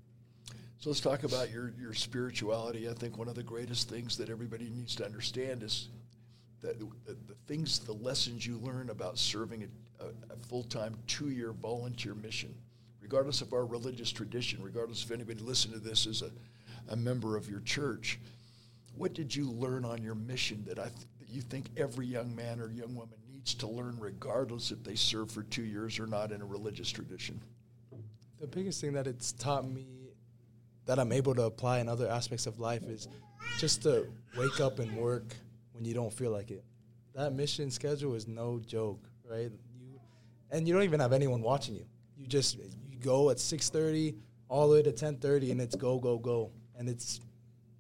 So 0.77 0.89
let's 0.89 1.01
talk 1.01 1.23
about 1.23 1.51
your, 1.51 1.73
your 1.77 1.93
spirituality. 1.93 2.87
I 2.87 2.93
think 2.93 3.17
one 3.17 3.27
of 3.27 3.35
the 3.35 3.43
greatest 3.43 3.89
things 3.89 4.15
that 4.17 4.29
everybody 4.29 4.69
needs 4.69 4.95
to 4.95 5.05
understand 5.05 5.63
is 5.63 5.89
that 6.61 6.79
the, 6.79 6.87
the 7.05 7.35
things, 7.47 7.79
the 7.79 7.93
lessons 7.93 8.45
you 8.45 8.57
learn 8.59 8.89
about 8.89 9.17
serving 9.17 9.63
a, 9.63 10.03
a, 10.03 10.07
a 10.33 10.37
full-time 10.47 10.95
two-year 11.07 11.51
volunteer 11.53 12.13
mission, 12.13 12.53
regardless 13.01 13.41
of 13.41 13.51
our 13.51 13.65
religious 13.65 14.11
tradition, 14.11 14.61
regardless 14.61 15.03
if 15.03 15.11
anybody 15.11 15.39
listening 15.39 15.77
to 15.77 15.85
this 15.85 16.05
is 16.05 16.21
a, 16.21 16.31
a 16.89 16.95
member 16.95 17.35
of 17.35 17.49
your 17.49 17.61
church, 17.61 18.19
what 18.95 19.13
did 19.13 19.35
you 19.35 19.51
learn 19.51 19.83
on 19.83 20.01
your 20.01 20.15
mission 20.15 20.63
that 20.67 20.79
I 20.79 20.83
th- 20.83 21.07
you 21.31 21.41
think 21.41 21.69
every 21.77 22.05
young 22.05 22.35
man 22.35 22.59
or 22.59 22.71
young 22.71 22.95
woman 22.95 23.17
needs 23.31 23.53
to 23.55 23.67
learn, 23.67 23.97
regardless 23.99 24.71
if 24.71 24.83
they 24.83 24.95
serve 24.95 25.31
for 25.31 25.43
two 25.43 25.63
years 25.63 25.99
or 25.99 26.07
not 26.07 26.31
in 26.31 26.41
a 26.41 26.45
religious 26.45 26.89
tradition? 26.89 27.39
The 28.39 28.47
biggest 28.47 28.81
thing 28.81 28.93
that 28.93 29.07
it's 29.07 29.31
taught 29.33 29.69
me 29.69 29.85
that 30.85 30.97
I'm 30.97 31.11
able 31.11 31.35
to 31.35 31.43
apply 31.43 31.79
in 31.79 31.89
other 31.89 32.09
aspects 32.09 32.47
of 32.47 32.59
life 32.59 32.83
is 32.83 33.07
just 33.57 33.83
to 33.83 34.07
wake 34.37 34.59
up 34.59 34.79
and 34.79 34.97
work 34.97 35.35
when 35.73 35.85
you 35.85 35.93
don't 35.93 36.11
feel 36.11 36.31
like 36.31 36.51
it. 36.51 36.63
That 37.13 37.33
mission 37.33 37.69
schedule 37.69 38.15
is 38.15 38.27
no 38.27 38.59
joke, 38.65 38.99
right? 39.23 39.51
You 39.77 39.99
and 40.51 40.67
you 40.67 40.73
don't 40.73 40.83
even 40.83 40.99
have 40.99 41.13
anyone 41.13 41.41
watching 41.41 41.75
you. 41.75 41.85
You 42.17 42.27
just 42.27 42.57
you 42.57 42.97
go 42.99 43.29
at 43.29 43.37
6:30 43.37 44.15
all 44.47 44.67
the 44.67 44.75
way 44.75 44.81
to 44.81 44.91
10:30 44.91 45.51
and 45.51 45.61
it's 45.61 45.75
go 45.75 45.99
go 45.99 46.17
go. 46.17 46.51
And 46.77 46.89
it's 46.89 47.19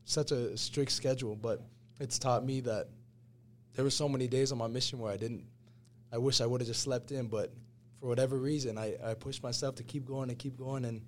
such 0.03 0.31
a 0.31 0.57
strict 0.57 0.91
schedule, 0.91 1.35
but 1.35 1.61
it's 1.99 2.19
taught 2.19 2.45
me 2.45 2.59
that 2.61 2.89
there 3.79 3.85
were 3.85 3.89
so 3.89 4.09
many 4.09 4.27
days 4.27 4.51
on 4.51 4.57
my 4.57 4.67
mission 4.67 4.99
where 4.99 5.09
I 5.09 5.15
didn't 5.15 5.45
I 6.11 6.17
wish 6.17 6.41
I 6.41 6.45
would 6.45 6.59
have 6.59 6.67
just 6.67 6.81
slept 6.81 7.13
in, 7.13 7.27
but 7.27 7.53
for 7.97 8.07
whatever 8.07 8.35
reason, 8.35 8.77
I, 8.77 8.95
I 9.01 9.13
pushed 9.13 9.41
myself 9.41 9.75
to 9.75 9.83
keep 9.83 10.05
going 10.05 10.29
and 10.29 10.37
keep 10.37 10.57
going, 10.57 10.83
and 10.83 11.01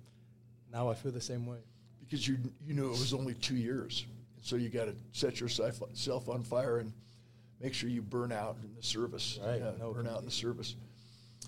now 0.72 0.88
I 0.88 0.94
feel 0.94 1.12
the 1.12 1.20
same 1.20 1.44
way. 1.44 1.58
Because 2.00 2.26
you 2.26 2.38
you 2.64 2.72
knew 2.72 2.86
it 2.86 2.92
was 2.92 3.12
only 3.12 3.34
two 3.34 3.56
years, 3.56 4.06
so 4.40 4.56
you 4.56 4.70
got 4.70 4.86
to 4.86 4.94
set 5.12 5.38
yourself 5.38 5.82
on 6.30 6.42
fire 6.44 6.78
and 6.78 6.94
make 7.60 7.74
sure 7.74 7.90
you 7.90 8.00
burn 8.00 8.32
out 8.32 8.56
in 8.62 8.74
the 8.74 8.82
service. 8.82 9.38
Right, 9.44 9.60
yeah, 9.60 9.72
no, 9.78 9.92
burn 9.92 10.08
out 10.08 10.20
in 10.20 10.24
the 10.24 10.30
service. 10.30 10.74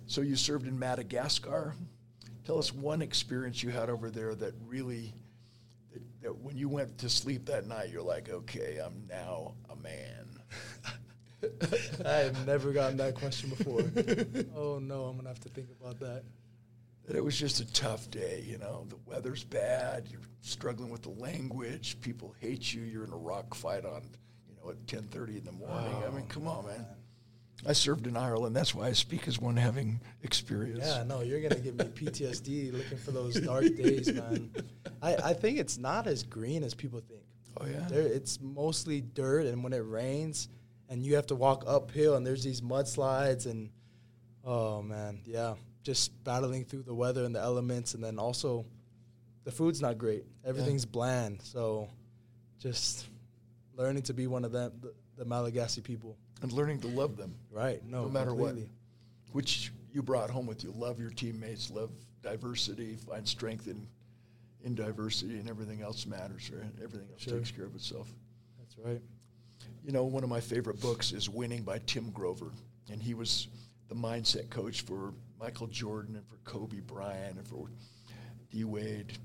So 0.07 0.21
you 0.21 0.37
served 0.37 0.67
in 0.67 0.79
Madagascar. 0.79 1.75
Tell 2.45 2.59
us 2.59 2.71
one 2.71 3.01
experience 3.01 3.63
you 3.63 3.71
had 3.71 3.89
over 3.89 4.11
there 4.11 4.35
that 4.35 4.53
really, 4.67 5.15
that, 5.95 6.03
that 6.21 6.37
when 6.37 6.59
you 6.59 6.69
went 6.69 6.99
to 6.99 7.09
sleep 7.09 7.47
that 7.47 7.67
night, 7.67 7.89
you're 7.89 8.03
like, 8.03 8.29
okay, 8.29 8.79
I'm 8.85 9.07
now 9.09 9.55
a 9.71 9.77
man. 9.77 10.29
I 12.07 12.13
have 12.19 12.47
never 12.47 12.73
gotten 12.73 12.97
that 12.99 13.15
question 13.15 13.51
before. 13.51 13.81
oh 14.57 14.79
no, 14.79 15.05
I'm 15.05 15.17
gonna 15.17 15.29
have 15.29 15.41
to 15.41 15.49
think 15.49 15.69
about 15.81 16.01
that. 16.01 16.23
It 17.13 17.23
was 17.23 17.39
just 17.39 17.61
a 17.61 17.73
tough 17.73 18.11
day, 18.11 18.45
you 18.47 18.57
know. 18.57 18.87
The 18.89 18.97
weather's 19.07 19.45
bad. 19.45 20.09
You're 20.11 20.23
struggling 20.41 20.91
with 20.91 21.03
the 21.03 21.11
language. 21.11 22.01
People 22.01 22.35
hate 22.41 22.73
you. 22.73 22.83
You're 22.83 23.05
in 23.05 23.13
a 23.13 23.17
rock 23.17 23.55
fight 23.55 23.85
on, 23.85 24.03
you 24.49 24.57
know, 24.57 24.71
at 24.71 24.87
10:30 24.87 25.39
in 25.39 25.45
the 25.45 25.53
morning. 25.53 25.95
Oh, 25.97 26.07
I 26.07 26.11
mean, 26.11 26.25
oh, 26.25 26.33
come 26.33 26.49
on, 26.49 26.67
man. 26.67 26.87
I 27.67 27.73
served 27.73 28.07
in 28.07 28.17
Ireland. 28.17 28.55
That's 28.55 28.75
why 28.75 28.87
I 28.87 28.93
speak 28.93 29.27
as 29.29 29.39
one 29.39 29.57
having 29.57 30.01
experience. 30.23 30.85
Yeah, 30.85 31.05
no, 31.05 31.23
you're 31.23 31.41
gonna 31.41 31.61
give 31.61 31.77
me 31.77 31.85
PTSD 31.85 32.73
looking 32.73 32.99
for 32.99 33.11
those 33.11 33.35
dark 33.41 33.65
days, 33.77 34.13
man. 34.13 34.51
I, 35.01 35.15
I 35.17 35.33
think 35.35 35.59
it's 35.59 35.79
not 35.79 36.07
as 36.07 36.23
green 36.23 36.63
as 36.63 36.75
people 36.75 37.01
think. 37.01 37.23
Oh 37.59 37.67
yeah. 37.67 37.87
There, 37.89 38.03
it's 38.03 38.41
mostly 38.41 39.01
dirt, 39.01 39.47
and 39.47 39.63
when 39.63 39.73
it 39.73 39.85
rains, 39.85 40.49
and 40.89 41.05
you 41.05 41.17
have 41.17 41.27
to 41.27 41.35
walk 41.35 41.65
uphill, 41.67 42.15
and 42.15 42.27
there's 42.27 42.45
these 42.45 42.61
mudslides, 42.61 43.47
and 43.47 43.71
oh 44.45 44.83
man, 44.83 45.21
yeah, 45.25 45.55
just 45.83 46.23
battling 46.25 46.65
through 46.65 46.83
the 46.83 46.95
weather 46.95 47.25
and 47.25 47.35
the 47.35 47.41
elements, 47.41 47.95
and 47.95 48.03
then 48.03 48.19
also 48.19 48.65
the 49.45 49.53
food's 49.53 49.81
not 49.81 49.99
great. 49.99 50.25
Everything's 50.45 50.85
yeah. 50.85 50.91
bland, 50.93 51.43
so 51.43 51.89
just 52.59 53.07
learning 53.77 54.03
to 54.03 54.15
be 54.15 54.27
one 54.27 54.45
of 54.45 54.53
them, 54.53 54.73
the, 54.81 54.95
the 55.17 55.25
Malagasy 55.25 55.81
people, 55.83 56.17
and 56.43 56.53
learning 56.53 56.81
to 56.81 56.89
love 56.89 57.17
them. 57.17 57.35
Right. 57.51 57.85
No, 57.85 58.05
no 58.05 58.09
matter 58.09 58.31
completely. 58.31 58.63
what. 58.63 58.71
Which 59.33 59.73
you 59.93 60.03
brought 60.03 60.31
home 60.31 60.47
with 60.47 60.63
you. 60.63 60.73
Love 60.77 61.01
your 61.01 61.11
teammates. 61.11 61.71
Love 61.71 61.91
diversity. 62.23 62.97
Find 62.97 63.27
strength 63.27 63.67
in 63.67 63.87
in 64.63 64.75
diversity, 64.75 65.39
and 65.39 65.49
everything 65.49 65.83
else 65.83 66.07
matters. 66.07 66.51
Right. 66.53 66.65
Everything 66.83 67.09
else 67.13 67.23
sure. 67.23 67.39
takes 67.39 67.51
care 67.51 67.67
of 67.67 67.75
itself. 67.75 68.09
That's 68.59 68.79
right. 68.79 69.03
You 69.85 69.93
know, 69.93 70.05
one 70.05 70.25
of 70.25 70.31
my 70.31 70.41
favorite 70.41 70.81
books 70.81 71.13
is 71.13 71.29
Winning 71.29 71.63
by 71.63 71.79
Tim 71.85 72.11
Grover, 72.11 72.53
and 72.91 73.03
he 73.03 73.13
was 73.13 73.49
the 73.89 73.95
mindset 73.95 74.49
coach 74.49 74.81
for 74.81 75.13
Michael 75.39 75.67
Jordan 75.67 76.17
and 76.17 76.27
for 76.27 76.37
Kobe 76.39 76.81
Bryant 76.81 77.37
and 77.37 77.47
for 77.47 77.69
D 78.51 78.65
Wade. 78.65 79.19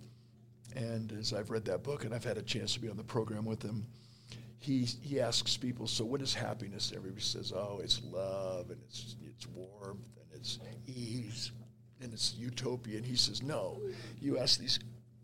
And 0.75 1.13
as 1.13 1.31
I've 1.31 1.49
read 1.49 1.63
that 1.65 1.81
book 1.81 2.03
and 2.03 2.13
I've 2.13 2.25
had 2.25 2.37
a 2.37 2.41
chance 2.41 2.73
to 2.73 2.81
be 2.81 2.89
on 2.89 2.97
the 2.97 3.05
program 3.05 3.45
with 3.45 3.63
him, 3.63 3.85
he 4.59 4.83
he 5.01 5.21
asks 5.21 5.55
people, 5.55 5.87
so 5.87 6.03
what 6.03 6.21
is 6.21 6.33
happiness? 6.33 6.91
Everybody 6.93 7.21
says, 7.21 7.53
oh, 7.55 7.79
it's 7.81 8.01
love 8.03 8.69
and 8.69 8.81
it's 8.81 9.15
it's 9.25 9.47
warmth 9.47 10.09
and 10.17 10.27
it's 10.33 10.59
ease 10.87 11.53
and 12.01 12.11
it's 12.11 12.35
utopia. 12.35 12.97
And 12.97 13.05
he 13.05 13.15
says, 13.15 13.41
no. 13.41 13.79
You 14.19 14.37
ask 14.37 14.59
these 14.59 14.79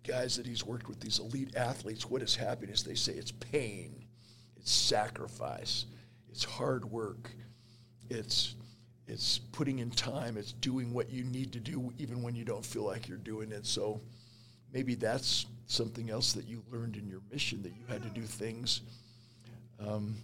guys 0.08 0.38
that 0.38 0.48
he's 0.48 0.66
worked 0.66 0.88
with, 0.88 1.02
these 1.02 1.20
elite 1.20 1.58
athletes, 1.58 2.10
what 2.10 2.22
is 2.22 2.38
happiness? 2.38 2.84
They 2.84 2.96
say 2.96 3.12
it's 3.12 3.34
pain 3.34 4.05
it's 4.66 4.74
sacrifice, 4.74 5.86
it's 6.32 6.44
hard 6.44 6.86
work, 6.86 7.30
it's 8.10 8.56
it's 9.08 9.38
putting 9.38 9.78
in 9.78 9.92
time, 9.92 10.38
it's 10.38 10.54
doing 10.54 10.92
what 10.92 11.12
you 11.12 11.24
need 11.24 11.54
to 11.54 11.60
do 11.60 11.94
even 12.00 12.24
when 12.24 12.34
you 12.34 12.44
don't 12.44 12.66
feel 12.66 12.82
like 12.82 13.08
you're 13.08 13.20
doing 13.20 13.52
it. 13.52 13.68
So 13.68 14.02
maybe 14.74 14.96
that's 14.96 15.46
something 15.68 16.10
else 16.10 16.34
that 16.34 16.48
you 16.48 16.64
learned 16.72 16.96
in 16.96 17.08
your 17.08 17.22
mission 17.32 17.62
that 17.62 17.74
you 17.76 17.84
had 17.88 18.02
to 18.02 18.10
do 18.10 18.24
things. 18.24 18.82
Um, 19.80 20.16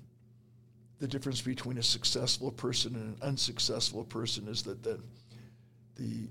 the 0.97 1.07
difference 1.07 1.41
between 1.41 1.77
a 1.77 1.83
successful 1.83 2.49
person 2.49 2.95
and 2.95 3.15
an 3.15 3.17
unsuccessful 3.21 4.05
person 4.05 4.47
is 4.47 4.63
that 4.63 4.81
the 4.81 4.99
the 5.97 6.27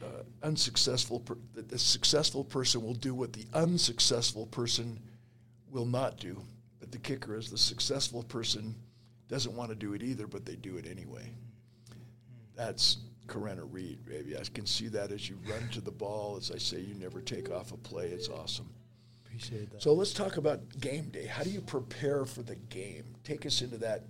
uh, 0.00 0.22
unsuccessful 0.44 1.18
per- 1.18 1.38
the, 1.54 1.62
the 1.62 1.80
successful 1.80 2.44
person 2.44 2.80
will 2.80 2.94
do 2.94 3.12
what 3.12 3.32
the 3.32 3.46
unsuccessful 3.54 4.46
person 4.46 5.00
will 5.72 5.86
not 5.86 6.20
do. 6.20 6.40
The 6.94 7.00
kicker 7.00 7.36
is 7.36 7.50
the 7.50 7.58
successful 7.58 8.22
person 8.22 8.72
doesn't 9.26 9.52
want 9.56 9.70
to 9.70 9.74
do 9.74 9.94
it 9.94 10.02
either, 10.04 10.28
but 10.28 10.46
they 10.46 10.54
do 10.54 10.76
it 10.76 10.86
anyway. 10.88 11.28
That's 12.54 12.98
Karene 13.26 13.66
Reid, 13.72 14.04
baby. 14.06 14.36
I 14.36 14.42
can 14.54 14.64
see 14.64 14.86
that 14.86 15.10
as 15.10 15.28
you 15.28 15.36
run 15.50 15.68
to 15.70 15.80
the 15.80 15.90
ball. 15.90 16.36
As 16.36 16.52
I 16.52 16.58
say, 16.58 16.78
you 16.78 16.94
never 16.94 17.20
take 17.20 17.50
off 17.50 17.72
a 17.72 17.76
play. 17.76 18.10
It's 18.10 18.28
awesome. 18.28 18.68
Appreciate 19.26 19.72
that. 19.72 19.82
So 19.82 19.92
let's 19.92 20.12
talk 20.12 20.36
about 20.36 20.60
game 20.78 21.08
day. 21.08 21.26
How 21.26 21.42
do 21.42 21.50
you 21.50 21.60
prepare 21.62 22.24
for 22.24 22.44
the 22.44 22.54
game? 22.54 23.16
Take 23.24 23.44
us 23.44 23.60
into 23.60 23.78
that. 23.78 24.04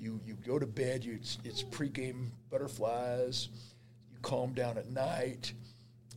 You 0.00 0.20
you 0.26 0.34
go 0.44 0.58
to 0.58 0.66
bed. 0.66 1.04
You 1.04 1.14
it's, 1.14 1.38
it's 1.44 1.62
pregame 1.62 2.30
butterflies. 2.50 3.50
You 4.10 4.18
calm 4.22 4.52
down 4.52 4.78
at 4.78 4.90
night 4.90 5.52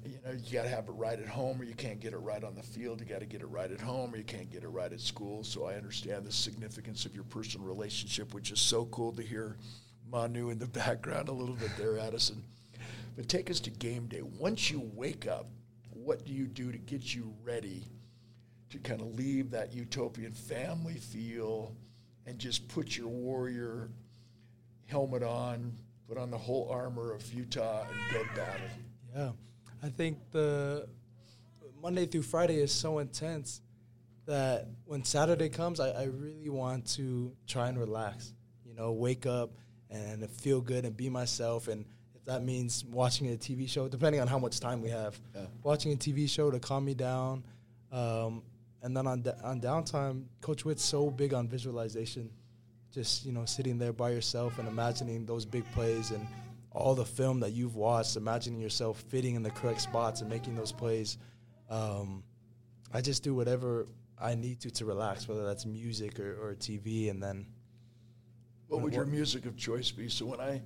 you 0.06 0.18
know, 0.26 0.32
you 0.32 0.54
got 0.54 0.64
to 0.64 0.70
have 0.70 0.88
it 0.88 0.92
right 0.92 1.20
at 1.20 1.28
home, 1.28 1.60
or 1.60 1.64
you 1.64 1.74
can't 1.74 2.00
get 2.00 2.14
it 2.14 2.18
right 2.18 2.44
on 2.44 2.56
the 2.56 2.64
field. 2.64 3.00
You 3.00 3.06
got 3.06 3.20
to 3.20 3.26
get 3.26 3.42
it 3.42 3.48
right 3.48 3.72
at 3.72 3.82
home, 3.82 4.14
or 4.14 4.18
you 4.18 4.24
can't 4.24 4.50
get 4.50 4.64
it 4.64 4.70
right 4.70 4.92
at 4.92 5.02
school. 5.02 5.44
So 5.44 5.66
I 5.66 5.76
understand 5.76 6.26
the 6.26 6.32
significance 6.32 7.06
of 7.06 7.14
your 7.14 7.26
personal 7.26 7.68
relationship, 7.68 8.34
which 8.34 8.52
is 8.52 8.60
so 8.60 8.86
cool 8.86 9.12
to 9.14 9.22
hear 9.22 9.58
Manu 10.10 10.50
in 10.50 10.60
the 10.60 10.68
background 10.68 11.30
a 11.30 11.34
little 11.34 11.56
bit 11.56 11.72
there, 11.78 12.00
Addison. 12.00 12.44
But 13.16 13.28
take 13.28 13.50
us 13.52 13.60
to 13.62 13.70
game 13.70 14.08
day. 14.08 14.22
Once 14.22 14.72
you 14.72 14.90
wake 14.94 15.28
up, 15.28 15.48
what 15.92 16.26
do 16.26 16.32
you 16.32 16.48
do 16.48 16.72
to 16.72 16.78
get 16.78 17.14
you 17.14 17.34
ready 17.44 17.84
to 18.70 18.78
kind 18.78 19.02
of 19.02 19.16
leave 19.16 19.52
that 19.52 19.74
utopian 19.74 20.32
family 20.32 20.96
feel 20.96 21.76
and 22.26 22.40
just 22.40 22.68
put 22.68 22.96
your 22.96 23.08
warrior 23.08 23.90
helmet 24.86 25.24
on, 25.24 25.74
put 26.08 26.18
on 26.18 26.32
the 26.32 26.38
whole 26.38 26.70
armor 26.72 27.14
of 27.14 27.34
Utah, 27.34 27.82
and 27.82 28.14
go 28.14 28.24
battle? 28.36 28.68
Yeah. 29.16 29.32
I 29.82 29.90
think 29.90 30.18
the 30.32 30.88
Monday 31.82 32.06
through 32.06 32.24
Friday 32.24 32.58
is 32.58 32.72
so 32.72 33.00
intense 33.00 33.62
that 34.26 34.68
when 34.86 35.04
Saturday 35.04 35.50
comes, 35.50 35.80
I, 35.80 35.90
I 35.90 36.04
really 36.06 36.50
want 36.50 36.86
to 36.96 37.32
try 37.48 37.70
and 37.70 37.80
relax. 37.80 38.34
You 38.66 38.76
know, 38.76 38.92
wake 38.92 39.26
up 39.26 39.52
and 39.90 40.30
feel 40.30 40.62
good 40.62 40.86
and 40.86 40.96
be 40.96 41.10
myself. 41.10 41.68
And 41.68 41.86
if 42.14 42.26
that 42.26 42.44
means 42.44 42.86
watching 42.86 43.32
a 43.32 43.38
TV 43.38 43.68
show, 43.70 43.88
depending 43.88 44.22
on 44.22 44.28
how 44.28 44.38
much 44.38 44.60
time 44.60 44.82
we 44.82 44.90
have, 44.90 45.20
yeah. 45.34 45.46
watching 45.64 45.94
a 45.94 45.96
TV 45.96 46.30
show 46.30 46.52
to 46.52 46.60
calm 46.60 46.86
me 46.86 46.94
down. 46.94 47.44
Um, 47.92 48.44
and 48.82 48.96
then 48.96 49.08
on 49.08 49.24
on 49.44 49.60
downtime, 49.60 50.26
Coach 50.42 50.64
Witt's 50.64 50.84
so 50.84 51.10
big 51.10 51.34
on 51.34 51.48
visualization. 51.48 52.30
Just 52.94 53.26
you 53.26 53.32
know, 53.32 53.46
sitting 53.46 53.78
there 53.78 53.94
by 53.94 54.12
yourself 54.12 54.60
and 54.60 54.68
imagining 54.68 55.26
those 55.26 55.46
big 55.46 55.70
plays 55.74 56.12
and 56.12 56.26
all 56.72 56.96
the 56.96 57.06
film 57.06 57.40
that 57.40 57.52
you've 57.52 57.76
watched, 57.76 58.16
imagining 58.16 58.60
yourself 58.60 59.04
fitting 59.10 59.36
in 59.36 59.44
the 59.44 59.50
correct 59.50 59.82
spots 59.82 60.22
and 60.22 60.30
making 60.30 60.56
those 60.56 60.72
plays. 60.72 61.18
Um, 61.70 62.24
I 62.94 63.02
just 63.02 63.24
do 63.24 63.34
whatever 63.34 63.88
I 64.20 64.36
need 64.36 64.60
to 64.62 64.72
to 64.72 64.86
relax, 64.86 65.28
whether 65.28 65.46
that's 65.46 65.66
music 65.66 66.20
or, 66.20 66.34
or 66.34 66.56
TV, 66.56 67.10
and 67.10 67.22
then. 67.22 67.46
What 68.68 68.82
would 68.82 68.94
your 68.94 69.06
music 69.06 69.46
of 69.46 69.58
choice 69.58 69.90
be? 69.92 70.10
So 70.10 70.26
when 70.26 70.40
I 70.40 70.62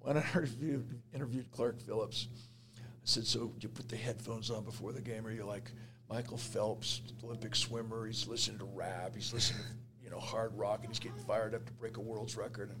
when 0.00 0.16
I 0.16 0.20
interviewed, 0.34 0.86
interviewed 1.14 1.50
Clark 1.50 1.80
Phillips, 1.80 2.28
I 2.76 2.80
said, 3.04 3.26
"So 3.26 3.52
you 3.60 3.68
put 3.68 3.88
the 3.88 3.96
headphones 3.96 4.50
on 4.50 4.64
before 4.64 4.92
the 4.92 5.00
game, 5.00 5.26
or 5.26 5.30
you 5.30 5.44
like 5.44 5.70
Michael 6.08 6.36
Phelps, 6.36 7.02
Olympic 7.24 7.56
swimmer? 7.56 8.06
He's 8.06 8.28
listening 8.28 8.58
to 8.58 8.64
rap, 8.64 9.12
he's 9.14 9.32
listening 9.32 9.62
to 9.62 10.04
you 10.04 10.10
know 10.10 10.20
hard 10.20 10.56
rock, 10.56 10.80
and 10.80 10.88
he's 10.88 11.00
getting 11.00 11.18
fired 11.18 11.54
up 11.54 11.66
to 11.66 11.72
break 11.72 11.96
a 11.96 12.00
world's 12.00 12.36
record." 12.36 12.70
And 12.70 12.80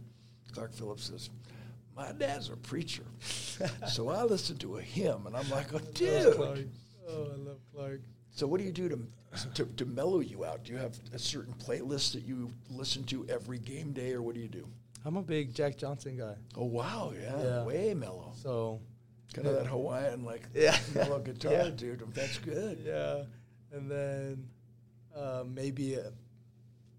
Clark 0.52 0.74
Phillips 0.74 1.04
says, 1.04 1.30
"My 1.98 2.12
dad's 2.12 2.48
a 2.48 2.56
preacher, 2.56 3.04
so 3.88 4.08
I 4.08 4.22
listen 4.22 4.56
to 4.58 4.76
a 4.78 4.82
hymn." 4.82 5.26
And 5.26 5.36
I'm 5.36 5.50
like, 5.50 5.74
"Oh, 5.74 5.78
dude." 5.94 6.70
Oh, 7.08 7.24
I 7.32 7.36
love 7.36 7.58
Clark. 7.74 8.00
So 8.30 8.46
what 8.46 8.58
do 8.60 8.64
you 8.64 8.72
do 8.72 8.88
to, 8.88 8.98
to 9.54 9.64
to 9.64 9.84
mellow 9.84 10.20
you 10.20 10.44
out? 10.44 10.62
Do 10.64 10.72
you 10.72 10.78
have 10.78 10.96
a 11.12 11.18
certain 11.18 11.54
playlist 11.54 12.12
that 12.12 12.22
you 12.22 12.50
listen 12.70 13.02
to 13.04 13.26
every 13.28 13.58
game 13.58 13.92
day, 13.92 14.12
or 14.12 14.22
what 14.22 14.34
do 14.34 14.40
you 14.40 14.48
do? 14.48 14.66
I'm 15.04 15.16
a 15.16 15.22
big 15.22 15.54
Jack 15.54 15.76
Johnson 15.76 16.16
guy. 16.16 16.34
Oh 16.56 16.64
wow, 16.66 17.12
yeah, 17.20 17.42
Yeah. 17.42 17.64
way 17.64 17.94
mellow. 17.94 18.32
So, 18.42 18.80
Kind 19.34 19.46
of 19.48 19.54
that 19.54 19.66
Hawaiian 19.66 20.24
like 20.24 20.42
Yeah. 20.54 20.78
mellow 20.94 21.18
guitar, 21.20 21.52
Yeah. 21.52 21.68
dude. 21.70 22.02
That's 22.14 22.38
good. 22.38 22.78
yeah. 22.84 23.24
And 23.72 23.90
then 23.90 24.48
uh, 25.16 25.44
maybe 25.46 25.94
a, 25.94 26.12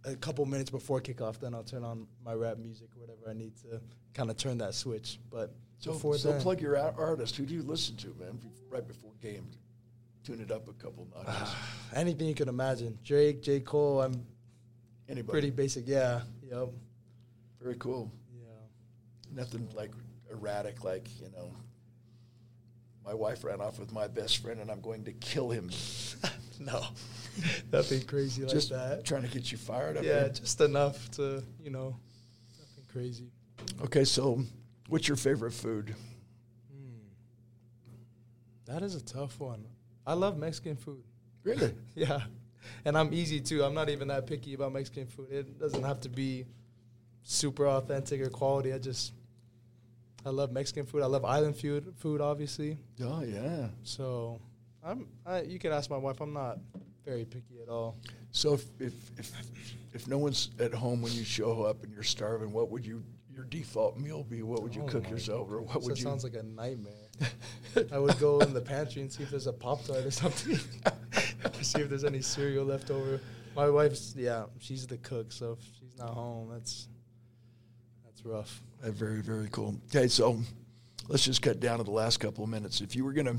a 0.06 0.16
couple 0.16 0.46
minutes 0.46 0.70
before 0.70 1.02
kickoff, 1.02 1.40
then 1.40 1.54
I'll 1.54 1.64
turn 1.64 1.84
on 1.84 2.08
my 2.24 2.34
rap 2.34 2.58
music 2.58 2.88
or 2.96 3.02
whatever 3.02 3.30
I 3.30 3.34
need 3.34 3.54
to 3.64 3.82
kind 4.14 4.30
of 4.30 4.38
turn 4.38 4.58
that 4.60 4.74
switch. 4.74 5.20
But 5.32 5.54
So, 5.80 5.94
before 5.94 6.18
so 6.18 6.32
then, 6.32 6.42
plug 6.42 6.62
your 6.62 6.78
artist. 6.78 7.36
Who 7.36 7.46
do 7.46 7.54
you 7.54 7.64
listen 7.64 7.96
to, 7.98 8.08
man? 8.20 8.40
Right 8.70 8.88
before 8.88 9.12
game, 9.22 9.48
tune 10.24 10.40
it 10.42 10.52
up 10.52 10.68
a 10.68 10.74
couple 10.74 11.08
notches. 11.16 11.54
anything 11.96 12.28
you 12.28 12.36
can 12.36 12.50
imagine. 12.50 12.98
Drake, 13.04 13.42
J. 13.42 13.60
Cole, 13.60 14.02
I'm 14.02 14.26
Anybody? 15.08 15.32
pretty 15.32 15.50
basic. 15.50 15.88
Yeah. 15.88 16.22
Yep. 16.50 16.70
very 17.62 17.76
cool. 17.76 18.12
Yeah. 18.34 18.48
Nothing 19.36 19.68
like 19.76 19.92
erratic, 20.32 20.84
like 20.84 21.08
you 21.20 21.30
know. 21.32 21.52
My 23.10 23.16
wife 23.16 23.44
ran 23.44 23.60
off 23.60 23.80
with 23.80 23.92
my 23.92 24.08
best 24.08 24.38
friend, 24.38 24.60
and 24.60 24.70
I'm 24.70 24.82
going 24.82 25.04
to 25.06 25.14
kill 25.14 25.50
him. 25.50 25.72
no. 26.60 26.86
Nothing 27.72 28.04
crazy 28.04 28.44
like 28.44 28.52
Just 28.52 28.70
that. 28.70 29.04
trying 29.04 29.24
to 29.24 29.28
get 29.28 29.52
you 29.52 29.58
fired 29.58 29.98
up. 29.98 30.04
Yeah, 30.04 30.28
just 30.28 30.62
enough 30.62 31.10
to, 31.12 31.44
you 31.60 31.72
know, 31.72 31.96
nothing 32.60 32.84
crazy. 32.94 33.32
Okay, 33.86 34.04
so 34.04 34.44
what's 34.90 35.08
your 35.08 35.18
favorite 35.18 35.54
food? 35.54 35.96
Hmm. 36.72 37.00
That 38.72 38.84
is 38.84 38.94
a 38.94 39.02
tough 39.02 39.40
one. 39.40 39.66
I 40.06 40.14
love 40.14 40.38
Mexican 40.38 40.76
food. 40.76 41.04
Really? 41.44 41.74
Yeah. 41.96 42.22
And 42.86 42.96
I'm 42.96 43.12
easy 43.12 43.42
too. 43.42 43.64
I'm 43.64 43.74
not 43.74 43.90
even 43.90 44.10
that 44.10 44.28
picky 44.28 44.54
about 44.54 44.72
Mexican 44.72 45.08
food. 45.08 45.32
It 45.32 45.60
doesn't 45.60 45.82
have 45.82 46.00
to 46.02 46.10
be 46.10 46.46
super 47.24 47.68
authentic 47.68 48.22
or 48.22 48.30
quality. 48.30 48.72
I 48.72 48.78
just 48.78 49.14
I 50.26 50.30
love 50.30 50.52
Mexican 50.52 50.86
food. 50.86 51.02
I 51.02 51.06
love 51.06 51.24
island 51.26 51.56
food 51.58 51.94
food 51.98 52.22
obviously. 52.22 52.78
Oh 53.04 53.22
yeah. 53.24 53.68
So 53.84 54.40
I'm 54.84 55.08
I, 55.26 55.42
you 55.42 55.60
can 55.60 55.72
ask 55.72 55.90
my 55.90 55.98
wife. 55.98 56.20
I'm 56.22 56.34
not 56.34 56.60
very 57.06 57.26
picky 57.26 57.62
at 57.62 57.70
all. 57.70 57.98
So 58.32 58.54
if, 58.54 58.66
if 58.80 58.94
if 59.18 59.32
if 59.94 60.08
no 60.08 60.18
one's 60.18 60.52
at 60.60 60.74
home 60.74 61.02
when 61.02 61.12
you 61.14 61.24
show 61.24 61.64
up 61.64 61.84
and 61.84 61.94
you're 61.94 62.04
starving, 62.04 62.52
what 62.52 62.70
would 62.70 62.86
you 62.86 63.04
your 63.34 63.46
default 63.46 63.98
meal 63.98 64.24
be? 64.24 64.44
What 64.44 64.62
would 64.64 64.76
you 64.76 64.84
Oh 64.84 64.88
cook 64.88 65.10
yourself, 65.10 65.50
or 65.50 65.62
what 65.62 65.74
That 65.74 65.84
would 65.84 65.98
you? 65.98 66.04
sounds 66.04 66.24
like 66.24 66.36
a 66.36 66.44
nightmare. 66.44 66.94
I 67.92 68.00
would 68.00 68.20
go 68.20 68.40
in 68.40 68.54
the 68.54 68.62
pantry 68.62 69.02
and 69.02 69.12
see 69.12 69.24
if 69.24 69.30
there's 69.30 69.48
a 69.48 69.54
pop 69.54 69.86
tart 69.86 70.06
or 70.06 70.12
something. 70.12 70.58
see 71.62 71.82
if 71.82 71.90
there's 71.90 72.04
any 72.04 72.22
cereal 72.22 72.66
left 72.66 72.92
over. 72.92 73.22
My 73.56 73.70
wife's 73.70 74.14
yeah, 74.18 74.46
she's 74.60 74.86
the 74.88 74.98
cook, 74.98 75.32
so 75.32 75.54
if 75.54 75.66
she's 75.80 75.98
not 75.98 76.10
home, 76.10 76.50
that's 76.52 76.88
that's 78.20 78.26
rough. 78.26 78.62
Very 78.82 79.22
very 79.22 79.50
cool. 79.52 79.76
Okay, 79.88 80.08
so 80.08 80.40
let's 81.08 81.24
just 81.24 81.42
cut 81.42 81.60
down 81.60 81.78
to 81.78 81.84
the 81.84 81.92
last 81.92 82.20
couple 82.20 82.44
of 82.44 82.50
minutes. 82.50 82.82
If 82.82 82.96
you 82.96 83.04
were 83.06 83.14
going 83.14 83.28
to 83.28 83.38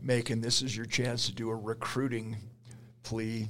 make, 0.00 0.30
and 0.30 0.42
this 0.42 0.62
is 0.62 0.76
your 0.76 0.86
chance 0.86 1.26
to 1.26 1.34
do 1.34 1.50
a 1.50 1.54
recruiting 1.54 2.36
plea, 3.02 3.48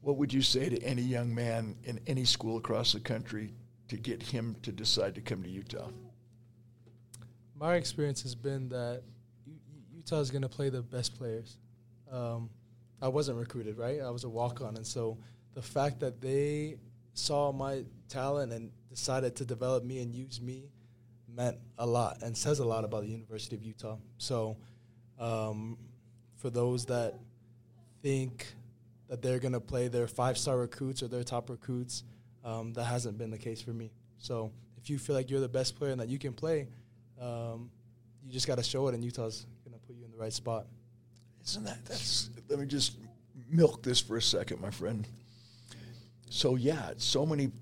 what 0.00 0.16
would 0.16 0.32
you 0.32 0.42
say 0.42 0.68
to 0.68 0.82
any 0.82 1.02
young 1.02 1.34
man 1.34 1.76
in 1.84 2.00
any 2.06 2.24
school 2.24 2.56
across 2.56 2.92
the 2.92 3.00
country 3.00 3.52
to 3.88 3.96
get 3.96 4.22
him 4.22 4.56
to 4.62 4.72
decide 4.72 5.14
to 5.14 5.20
come 5.20 5.42
to 5.42 5.50
Utah? 5.50 5.88
My 7.56 7.76
experience 7.76 8.22
has 8.22 8.34
been 8.34 8.68
that 8.70 9.02
Utah 9.94 10.20
is 10.20 10.30
going 10.30 10.42
to 10.42 10.48
play 10.48 10.70
the 10.70 10.82
best 10.82 11.16
players. 11.16 11.56
Um, 12.10 12.50
I 13.00 13.08
wasn't 13.08 13.38
recruited, 13.38 13.78
right? 13.78 14.00
I 14.00 14.10
was 14.10 14.24
a 14.24 14.28
walk 14.28 14.60
on. 14.60 14.76
And 14.76 14.86
so 14.86 15.18
the 15.54 15.62
fact 15.62 16.00
that 16.00 16.20
they 16.20 16.76
saw 17.14 17.52
my 17.52 17.84
talent 18.14 18.52
and 18.52 18.70
decided 18.88 19.34
to 19.36 19.44
develop 19.44 19.84
me 19.84 20.00
and 20.00 20.14
use 20.14 20.40
me 20.40 20.70
meant 21.28 21.56
a 21.78 21.86
lot 21.86 22.22
and 22.22 22.36
says 22.36 22.60
a 22.60 22.64
lot 22.64 22.84
about 22.84 23.02
the 23.02 23.08
University 23.08 23.56
of 23.56 23.62
Utah. 23.62 23.96
So 24.18 24.56
um, 25.18 25.76
for 26.36 26.50
those 26.50 26.86
that 26.86 27.14
think 28.02 28.46
that 29.08 29.20
they're 29.20 29.38
going 29.38 29.52
to 29.52 29.60
play 29.60 29.88
their 29.88 30.06
five 30.06 30.38
star 30.38 30.56
recruits 30.58 31.02
or 31.02 31.08
their 31.08 31.24
top 31.24 31.50
recruits, 31.50 32.04
um, 32.44 32.72
that 32.74 32.84
hasn't 32.84 33.18
been 33.18 33.30
the 33.30 33.38
case 33.38 33.60
for 33.60 33.72
me. 33.72 33.90
So 34.18 34.52
if 34.80 34.88
you 34.90 34.98
feel 34.98 35.16
like 35.16 35.30
you're 35.30 35.40
the 35.40 35.48
best 35.48 35.76
player 35.76 35.90
and 35.90 36.00
that 36.00 36.08
you 36.08 36.18
can 36.18 36.32
play, 36.32 36.68
um, 37.20 37.70
you 38.24 38.32
just 38.32 38.46
got 38.46 38.56
to 38.56 38.62
show 38.62 38.88
it, 38.88 38.94
and 38.94 39.04
Utah's 39.04 39.46
going 39.64 39.78
to 39.78 39.86
put 39.86 39.96
you 39.96 40.04
in 40.04 40.10
the 40.10 40.16
right 40.16 40.32
spot. 40.32 40.66
Isn't 41.44 41.64
that 41.64 41.84
that's? 41.84 42.30
Let 42.48 42.58
me 42.58 42.66
just 42.66 42.96
milk 43.50 43.82
this 43.82 44.00
for 44.00 44.16
a 44.16 44.22
second, 44.22 44.60
my 44.60 44.70
friend. 44.70 45.06
So 46.30 46.56
yeah, 46.56 46.92
so 46.96 47.24
many, 47.24 47.52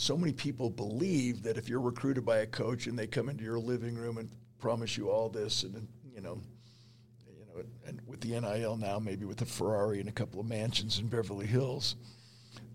so 0.00 0.16
many 0.16 0.32
people 0.32 0.70
believe 0.70 1.42
that 1.42 1.58
if 1.58 1.68
you're 1.68 1.80
recruited 1.80 2.24
by 2.24 2.38
a 2.38 2.46
coach 2.46 2.86
and 2.86 2.96
they 2.96 3.08
come 3.08 3.28
into 3.28 3.42
your 3.42 3.58
living 3.58 3.96
room 3.96 4.16
and 4.18 4.30
promise 4.60 4.96
you 4.96 5.10
all 5.10 5.28
this, 5.28 5.64
and 5.64 5.88
you 6.14 6.20
know, 6.20 6.40
you 7.26 7.44
know, 7.46 7.64
and 7.84 8.00
with 8.06 8.20
the 8.20 8.28
NIL 8.40 8.76
now, 8.76 9.00
maybe 9.00 9.24
with 9.24 9.42
a 9.42 9.44
Ferrari 9.44 9.98
and 9.98 10.08
a 10.08 10.12
couple 10.12 10.38
of 10.38 10.46
mansions 10.46 11.00
in 11.00 11.08
Beverly 11.08 11.46
Hills, 11.46 11.96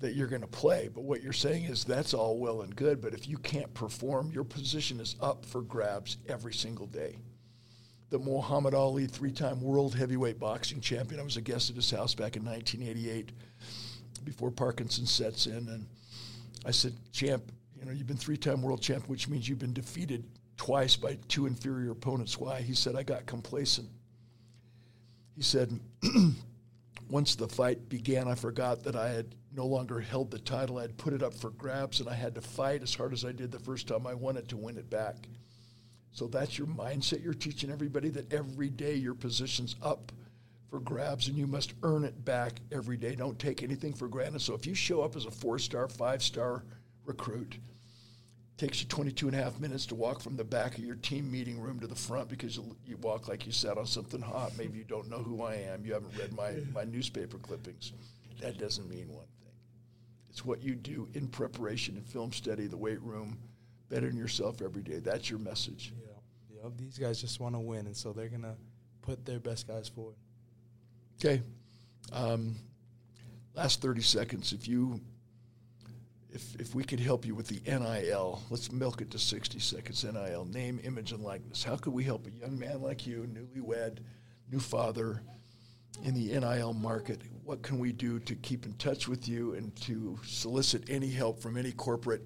that 0.01 0.15
you're 0.15 0.27
going 0.27 0.41
to 0.41 0.47
play. 0.47 0.89
But 0.93 1.05
what 1.05 1.23
you're 1.23 1.31
saying 1.31 1.63
is 1.63 1.85
that's 1.85 2.13
all 2.13 2.39
well 2.39 2.61
and 2.61 2.75
good, 2.75 3.01
but 3.01 3.13
if 3.13 3.25
you 3.25 3.37
can't 3.37 3.73
perform, 3.73 4.29
your 4.33 4.43
position 4.43 4.99
is 4.99 5.15
up 5.21 5.45
for 5.45 5.61
grabs 5.61 6.17
every 6.27 6.53
single 6.53 6.87
day 6.87 7.19
the 8.09 8.19
Muhammad 8.19 8.75
Ali 8.75 9.07
three-time 9.07 9.59
world 9.59 9.95
heavyweight 9.95 10.39
boxing 10.39 10.79
champion. 10.81 11.19
I 11.19 11.23
was 11.23 11.37
a 11.37 11.41
guest 11.41 11.71
at 11.71 11.77
his 11.77 11.89
house 11.89 12.13
back 12.13 12.35
in 12.35 12.45
1988 12.45 13.31
before 14.23 14.51
Parkinson 14.51 15.07
sets 15.07 15.47
in, 15.47 15.67
and 15.69 15.87
I 16.65 16.71
said, 16.71 16.95
"Champ, 17.11 17.51
you 17.77 17.85
know 17.85 17.91
you've 17.91 18.07
been 18.07 18.17
three-time 18.17 18.61
world 18.61 18.81
champ, 18.81 19.07
which 19.07 19.27
means 19.27 19.47
you've 19.47 19.59
been 19.59 19.73
defeated 19.73 20.25
twice 20.57 20.95
by 20.95 21.17
two 21.27 21.45
inferior 21.45 21.91
opponents. 21.91 22.37
Why?" 22.37 22.61
He 22.61 22.73
said, 22.73 22.95
"I 22.95 23.03
got 23.03 23.25
complacent." 23.25 23.89
He 25.35 25.41
said, 25.41 25.79
"Once 27.09 27.35
the 27.35 27.47
fight 27.47 27.89
began, 27.89 28.27
I 28.27 28.35
forgot 28.35 28.83
that 28.83 28.95
I 28.95 29.09
had 29.09 29.35
no 29.51 29.65
longer 29.65 29.99
held 29.99 30.31
the 30.31 30.39
title. 30.39 30.77
I 30.77 30.83
had 30.83 30.97
put 30.97 31.13
it 31.13 31.23
up 31.23 31.33
for 31.33 31.49
grabs, 31.51 31.99
and 31.99 32.09
I 32.09 32.13
had 32.13 32.35
to 32.35 32.41
fight 32.41 32.83
as 32.83 32.95
hard 32.95 33.13
as 33.13 33.25
I 33.25 33.31
did 33.31 33.51
the 33.51 33.59
first 33.59 33.87
time 33.87 34.07
I 34.07 34.13
won 34.13 34.37
it 34.37 34.47
to 34.49 34.57
win 34.57 34.77
it 34.77 34.89
back." 34.89 35.27
So 36.11 36.27
that's 36.27 36.57
your 36.59 36.67
mindset. 36.67 37.23
You're 37.23 37.33
teaching 37.33 37.71
everybody 37.71 38.09
that 38.09 38.31
every 38.31 38.69
day 38.69 38.93
your 38.93 39.15
position's 39.15 39.75
up 39.81 40.11
for 40.73 40.79
grabs 40.79 41.27
and 41.27 41.37
you 41.37 41.45
must 41.45 41.75
earn 41.83 42.03
it 42.03 42.25
back 42.25 42.53
every 42.71 42.97
day. 42.97 43.13
Don't 43.13 43.37
take 43.37 43.61
anything 43.61 43.93
for 43.93 44.07
granted. 44.07 44.41
So 44.41 44.55
if 44.55 44.65
you 44.65 44.73
show 44.73 45.03
up 45.03 45.15
as 45.15 45.25
a 45.25 45.29
four 45.29 45.59
star, 45.59 45.87
five 45.87 46.23
star 46.23 46.63
recruit, 47.05 47.59
takes 48.57 48.81
you 48.81 48.87
22 48.87 49.27
and 49.27 49.35
a 49.35 49.43
half 49.43 49.59
minutes 49.59 49.85
to 49.85 49.93
walk 49.93 50.19
from 50.19 50.35
the 50.35 50.43
back 50.43 50.75
of 50.75 50.83
your 50.83 50.95
team 50.95 51.31
meeting 51.31 51.61
room 51.61 51.79
to 51.79 51.85
the 51.85 51.93
front 51.93 52.27
because 52.27 52.57
you, 52.57 52.75
you 52.87 52.97
walk 52.97 53.27
like 53.27 53.45
you 53.45 53.51
sat 53.51 53.77
on 53.77 53.85
something 53.85 54.19
hot. 54.19 54.51
Maybe 54.57 54.79
you 54.79 54.83
don't 54.83 55.07
know 55.11 55.19
who 55.19 55.43
I 55.43 55.57
am. 55.57 55.85
You 55.85 55.93
haven't 55.93 56.17
read 56.17 56.33
my, 56.33 56.53
my 56.73 56.85
newspaper 56.85 57.37
clippings. 57.37 57.93
That 58.41 58.57
doesn't 58.57 58.89
mean 58.89 59.09
one 59.09 59.27
thing. 59.43 59.53
It's 60.31 60.43
what 60.43 60.63
you 60.63 60.73
do 60.73 61.07
in 61.13 61.27
preparation 61.27 61.97
and 61.97 62.05
film 62.07 62.33
study, 62.33 62.65
the 62.65 62.77
weight 62.77 63.01
room, 63.03 63.37
bettering 63.89 64.17
yourself 64.17 64.59
every 64.63 64.81
day. 64.81 64.97
That's 64.97 65.29
your 65.29 65.37
message. 65.37 65.93
Yeah, 66.01 66.63
yeah. 66.63 66.69
These 66.79 66.97
guys 66.97 67.21
just 67.21 67.39
want 67.39 67.53
to 67.53 67.59
win, 67.59 67.85
and 67.85 67.95
so 67.95 68.11
they're 68.11 68.27
going 68.27 68.41
to 68.41 68.55
put 69.03 69.23
their 69.23 69.39
best 69.39 69.67
guys 69.67 69.87
forward. 69.87 70.15
Okay. 71.19 71.41
Um, 72.11 72.55
last 73.55 73.81
30 73.81 74.01
seconds. 74.01 74.53
If 74.53 74.67
you, 74.67 74.99
if, 76.31 76.55
if 76.59 76.75
we 76.75 76.83
could 76.83 76.99
help 76.99 77.25
you 77.25 77.35
with 77.35 77.47
the 77.47 77.61
NIL, 77.65 78.41
let's 78.49 78.71
milk 78.71 79.01
it 79.01 79.11
to 79.11 79.19
60 79.19 79.59
seconds. 79.59 80.03
NIL, 80.03 80.45
name, 80.45 80.79
image, 80.83 81.11
and 81.11 81.23
likeness. 81.23 81.63
How 81.63 81.75
could 81.75 81.93
we 81.93 82.03
help 82.03 82.27
a 82.27 82.31
young 82.31 82.57
man 82.57 82.81
like 82.81 83.07
you, 83.07 83.27
newlywed, 83.31 83.99
new 84.51 84.59
father, 84.59 85.21
in 86.03 86.13
the 86.13 86.39
NIL 86.39 86.73
market? 86.73 87.21
What 87.43 87.61
can 87.61 87.79
we 87.79 87.91
do 87.91 88.19
to 88.19 88.35
keep 88.35 88.65
in 88.65 88.73
touch 88.73 89.07
with 89.07 89.27
you 89.27 89.53
and 89.53 89.75
to 89.81 90.19
solicit 90.25 90.89
any 90.89 91.09
help 91.09 91.39
from 91.39 91.57
any 91.57 91.71
corporate 91.71 92.23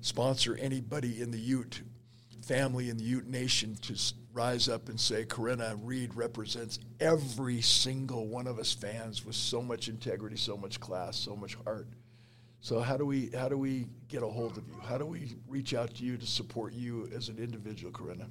sponsor, 0.00 0.56
anybody 0.60 1.20
in 1.20 1.30
the 1.30 1.38
Ute 1.38 1.82
family 2.46 2.90
in 2.90 2.96
the 2.96 3.02
Ute 3.02 3.26
Nation 3.26 3.74
to 3.82 3.96
rise 4.36 4.68
up 4.68 4.88
and 4.88 5.00
say, 5.00 5.24
Karene 5.24 5.80
Reid 5.82 6.14
represents 6.14 6.78
every 7.00 7.62
single 7.62 8.28
one 8.28 8.46
of 8.46 8.58
us 8.58 8.72
fans 8.72 9.24
with 9.24 9.34
so 9.34 9.62
much 9.62 9.88
integrity, 9.88 10.36
so 10.36 10.56
much 10.56 10.78
class, 10.78 11.16
so 11.16 11.34
much 11.34 11.54
heart. 11.64 11.88
So 12.60 12.80
how 12.80 12.96
do 12.96 13.06
we 13.06 13.30
how 13.36 13.48
do 13.48 13.56
we 13.56 13.86
get 14.08 14.22
a 14.22 14.26
hold 14.26 14.58
of 14.58 14.68
you? 14.68 14.74
How 14.82 14.98
do 14.98 15.06
we 15.06 15.36
reach 15.48 15.74
out 15.74 15.94
to 15.94 16.04
you 16.04 16.16
to 16.16 16.26
support 16.26 16.72
you 16.72 17.08
as 17.14 17.28
an 17.28 17.38
individual, 17.38 17.92
Karene? 17.92 18.28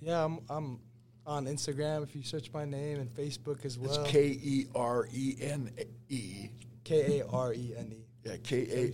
Yeah, 0.00 0.24
I'm, 0.24 0.38
I'm 0.48 0.80
on 1.26 1.46
Instagram 1.46 2.02
if 2.02 2.14
you 2.14 2.22
search 2.22 2.52
my 2.52 2.64
name 2.64 3.00
and 3.00 3.12
Facebook 3.12 3.64
as 3.64 3.78
well. 3.78 4.02
It's 4.02 4.10
K 4.10 4.26
E 4.26 4.66
R 4.74 5.08
E 5.12 5.36
N 5.40 5.70
E. 6.08 6.48
K 6.84 7.20
A 7.20 7.26
R 7.26 7.54
E 7.54 7.74
N 7.76 7.92
E. 7.92 8.04
Yeah, 8.24 8.36
K 8.42 8.66
A. 8.70 8.92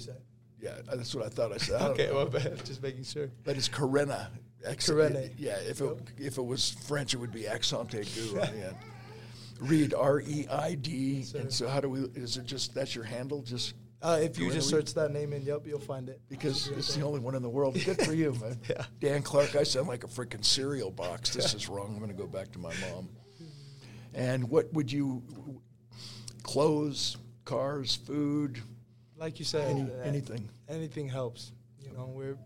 Yeah, 0.60 0.74
that's 0.86 1.14
what 1.14 1.24
I 1.24 1.28
thought 1.30 1.52
I 1.52 1.56
said. 1.56 1.80
I 1.80 1.86
okay, 1.88 2.12
well, 2.12 2.28
just 2.64 2.82
making 2.82 3.04
sure. 3.04 3.30
But 3.44 3.56
it's 3.56 3.68
Karene. 3.68 4.28
Karene. 4.64 5.32
Yeah, 5.38 5.56
if 5.68 5.80
it 5.80 5.96
if 6.18 6.38
it 6.38 6.44
was 6.44 6.70
French, 6.70 7.14
it 7.14 7.18
would 7.18 7.32
be 7.32 7.46
accent 7.46 7.90
aigu 7.90 8.32
on 8.32 8.54
the 8.54 8.66
end. 8.66 8.76
Reid 9.60 9.94
R 9.94 10.20
E 10.20 10.46
I 10.50 10.74
D. 10.74 11.24
And 11.38 11.52
so, 11.52 11.68
how 11.68 11.80
do 11.80 11.88
we? 11.88 12.00
Is 12.14 12.36
it 12.36 12.46
just 12.46 12.74
that's 12.74 12.94
your 12.94 13.04
handle? 13.04 13.42
Just 13.42 13.74
uh, 14.02 14.18
if 14.22 14.38
you 14.38 14.50
just 14.50 14.68
search 14.70 14.94
that 14.94 15.12
name 15.12 15.32
in 15.34 15.42
yep, 15.42 15.66
you'll 15.66 15.78
find 15.78 16.08
it. 16.08 16.20
Because 16.28 16.68
it's 16.68 16.94
the 16.94 17.02
only 17.02 17.20
one 17.20 17.34
in 17.34 17.42
the 17.42 17.50
world. 17.50 17.78
Good 17.84 18.02
for 18.02 18.14
you, 18.14 18.32
man. 18.40 18.58
yeah. 18.68 18.84
Dan 18.98 19.22
Clark, 19.22 19.56
I 19.56 19.62
sound 19.62 19.88
like 19.88 20.04
a 20.04 20.06
freaking 20.06 20.44
cereal 20.44 20.90
box. 20.90 21.34
This 21.34 21.52
is 21.52 21.68
wrong. 21.68 21.88
I'm 21.88 21.98
going 21.98 22.10
to 22.10 22.16
go 22.16 22.26
back 22.26 22.50
to 22.52 22.58
my 22.58 22.72
mom. 22.90 23.10
And 24.14 24.48
what 24.48 24.72
would 24.72 24.90
you, 24.90 25.22
clothes, 26.42 27.18
cars, 27.44 27.96
food? 27.96 28.60
Like 29.16 29.38
you 29.38 29.44
said, 29.44 29.68
Any, 29.68 29.82
uh, 29.82 30.02
anything. 30.02 30.48
Anything 30.68 31.06
helps. 31.06 31.52
You 31.78 31.92
know, 31.92 32.06
we're, 32.06 32.38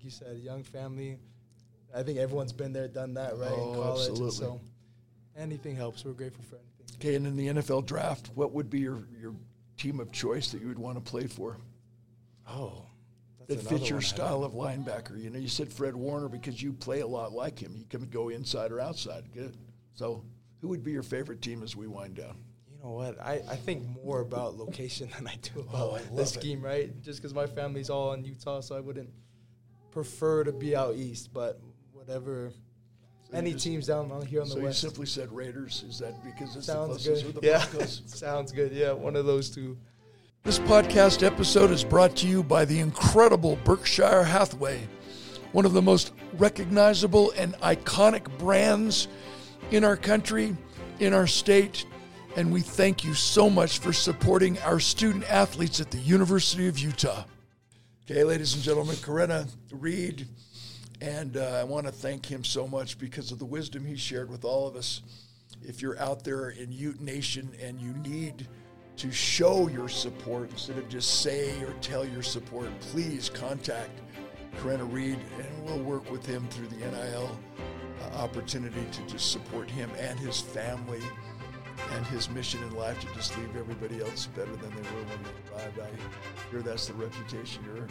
like 0.00 0.04
you 0.04 0.10
said, 0.10 0.38
young 0.38 0.62
family. 0.62 1.18
I 1.94 2.02
think 2.02 2.18
everyone's 2.18 2.54
been 2.54 2.72
there, 2.72 2.88
done 2.88 3.14
that, 3.14 3.36
right? 3.36 3.50
Oh, 3.52 3.68
in 3.68 3.74
college. 3.74 4.08
Absolutely. 4.08 4.30
so 4.30 4.60
anything 5.36 5.76
helps. 5.76 6.04
We're 6.04 6.12
grateful 6.12 6.42
for 6.44 6.56
anything. 6.56 6.96
Okay, 6.96 7.16
and 7.16 7.26
in 7.26 7.36
the 7.36 7.48
NFL 7.48 7.84
draft, 7.84 8.30
what 8.34 8.52
would 8.52 8.70
be 8.70 8.80
your, 8.80 9.00
your 9.20 9.34
team 9.76 10.00
of 10.00 10.10
choice 10.10 10.52
that 10.52 10.62
you 10.62 10.68
would 10.68 10.78
want 10.78 10.96
to 10.96 11.02
play 11.02 11.26
for? 11.26 11.58
Oh, 12.48 12.86
that 13.46 13.60
fits 13.60 13.90
your 13.90 14.00
style 14.00 14.42
of 14.42 14.52
linebacker. 14.52 15.22
You 15.22 15.28
know, 15.28 15.38
you 15.38 15.48
said 15.48 15.70
Fred 15.70 15.94
Warner 15.94 16.28
because 16.28 16.62
you 16.62 16.72
play 16.72 17.00
a 17.00 17.06
lot 17.06 17.32
like 17.32 17.58
him. 17.58 17.74
You 17.76 17.84
can 17.84 18.08
go 18.08 18.30
inside 18.30 18.72
or 18.72 18.80
outside. 18.80 19.24
Good. 19.34 19.54
So, 19.94 20.24
who 20.62 20.68
would 20.68 20.82
be 20.82 20.92
your 20.92 21.02
favorite 21.02 21.42
team 21.42 21.62
as 21.62 21.76
we 21.76 21.86
wind 21.88 22.14
down? 22.14 22.38
You 22.70 22.82
know 22.82 22.92
what? 22.92 23.20
I, 23.20 23.42
I 23.50 23.56
think 23.56 23.84
more 24.02 24.20
about 24.20 24.56
location 24.56 25.10
than 25.16 25.26
I 25.26 25.34
do 25.42 25.66
oh, 25.74 25.90
about 25.90 26.02
oh, 26.10 26.16
the 26.16 26.24
scheme, 26.24 26.64
it. 26.64 26.68
right? 26.68 27.02
Just 27.02 27.20
because 27.20 27.34
my 27.34 27.46
family's 27.46 27.90
all 27.90 28.14
in 28.14 28.24
Utah, 28.24 28.60
so 28.60 28.74
I 28.74 28.80
wouldn't 28.80 29.10
prefer 29.90 30.44
to 30.44 30.52
be 30.52 30.74
out 30.76 30.94
east. 30.96 31.32
But 31.32 31.60
whatever 31.92 32.52
any 33.32 33.54
teams 33.54 33.86
down 33.86 34.10
uh, 34.10 34.20
here 34.22 34.42
on 34.42 34.48
the 34.48 34.60
west. 34.60 34.80
So 34.80 34.86
you 34.86 34.90
simply 34.90 35.06
said 35.06 35.32
Raiders. 35.32 35.84
Is 35.88 35.98
that 35.98 36.22
because 36.24 36.56
it's 36.56 36.66
Sounds 36.66 37.04
the 37.04 37.10
good. 37.10 37.34
the 37.34 37.46
yeah. 37.46 37.64
Sounds 37.86 38.52
good. 38.52 38.72
Yeah, 38.72 38.92
one 38.92 39.16
of 39.16 39.26
those 39.26 39.50
two. 39.50 39.76
This 40.42 40.58
podcast 40.58 41.22
episode 41.22 41.70
is 41.70 41.84
brought 41.84 42.16
to 42.16 42.26
you 42.26 42.42
by 42.42 42.64
the 42.64 42.80
incredible 42.80 43.58
Berkshire 43.62 44.24
Hathaway, 44.24 44.80
one 45.52 45.66
of 45.66 45.74
the 45.74 45.82
most 45.82 46.12
recognizable 46.38 47.32
and 47.36 47.54
iconic 47.56 48.26
brands 48.38 49.06
in 49.70 49.84
our 49.84 49.96
country, 49.96 50.56
in 50.98 51.12
our 51.12 51.26
state, 51.26 51.84
and 52.36 52.50
we 52.50 52.62
thank 52.62 53.04
you 53.04 53.12
so 53.12 53.50
much 53.50 53.80
for 53.80 53.92
supporting 53.92 54.58
our 54.60 54.80
student 54.80 55.30
athletes 55.30 55.78
at 55.78 55.90
the 55.90 55.98
University 55.98 56.68
of 56.68 56.78
Utah. 56.78 57.24
Okay, 58.10 58.24
ladies 58.24 58.54
and 58.54 58.62
gentlemen, 58.64 58.96
Karene 58.96 59.46
Reid. 59.70 60.26
and 61.00 61.36
uh, 61.36 61.60
I 61.60 61.62
want 61.62 61.86
to 61.86 61.92
thank 61.92 62.26
him 62.26 62.42
so 62.42 62.66
much 62.66 62.98
because 62.98 63.30
of 63.30 63.38
the 63.38 63.44
wisdom 63.44 63.84
he 63.84 63.94
shared 63.94 64.28
with 64.28 64.44
all 64.44 64.66
of 64.66 64.74
us. 64.74 65.02
If 65.62 65.80
you're 65.80 65.96
out 66.00 66.24
there 66.24 66.50
in 66.50 66.72
Ute 66.72 67.00
Nation 67.00 67.52
and 67.62 67.80
you 67.80 67.92
need 67.98 68.48
to 68.96 69.12
show 69.12 69.68
your 69.68 69.88
support 69.88 70.50
instead 70.50 70.76
of 70.78 70.88
just 70.88 71.20
say 71.20 71.62
or 71.62 71.72
tell 71.82 72.04
your 72.04 72.24
support, 72.24 72.68
please 72.80 73.30
contact 73.30 74.00
Karene 74.56 74.92
Reid 74.92 75.18
and 75.38 75.64
we'll 75.64 75.78
work 75.78 76.10
with 76.10 76.26
him 76.26 76.48
through 76.48 76.66
the 76.66 76.78
NIL 76.78 77.38
uh, 78.00 78.16
opportunity 78.16 78.84
to 78.90 79.02
just 79.06 79.30
support 79.30 79.70
him 79.70 79.88
and 80.00 80.18
his 80.18 80.40
family 80.40 81.02
and 81.92 82.06
his 82.06 82.30
mission 82.30 82.62
in 82.62 82.74
life 82.76 83.00
to 83.00 83.06
just 83.14 83.36
leave 83.38 83.56
everybody 83.56 84.00
else 84.00 84.26
better 84.26 84.54
than 84.56 84.70
they 84.70 84.82
were 84.90 85.04
when 85.04 85.22
they 85.22 85.30
arrived. 85.54 85.80
I 85.80 86.50
hear 86.50 86.62
that's 86.62 86.86
the 86.86 86.94
reputation. 86.94 87.64
You're 87.64 87.84
a, 87.84 87.88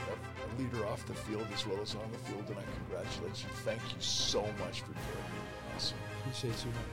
leader 0.58 0.86
off 0.88 1.06
the 1.06 1.14
field 1.14 1.48
as 1.54 1.66
well 1.66 1.82
as 1.82 1.96
on 1.96 2.12
the 2.12 2.18
field, 2.20 2.44
and 2.50 2.58
I 2.58 2.64
congratulate 2.78 3.44
you. 3.44 3.50
Thank 3.64 3.82
you 3.82 4.00
so 4.00 4.42
much 4.60 4.82
for 4.82 4.88
doing 4.88 4.98
it. 4.98 5.76
Awesome. 5.76 5.98
Appreciate 6.22 6.66
you, 6.66 6.72
man. 6.72 6.86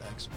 Thanks. 0.00 0.28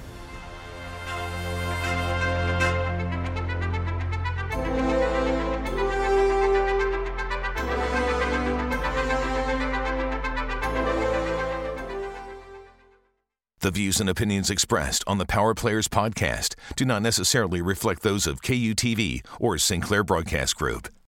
The 13.62 13.70
views 13.70 14.00
and 14.00 14.10
opinions 14.10 14.50
expressed 14.50 15.04
on 15.06 15.20
the 15.20 15.26
Power 15.28 15.54
Players 15.54 15.88
podcast 15.88 16.56
do 16.76 16.84
not 16.84 17.04
necessarily 17.04 17.62
reflect 17.62 18.02
those 18.02 18.26
of 18.26 18.42
KUTV 18.42 19.24
or 19.40 19.60
Sinclair 19.60 20.04
Broadcast 20.04 20.56
Group. 20.56 20.92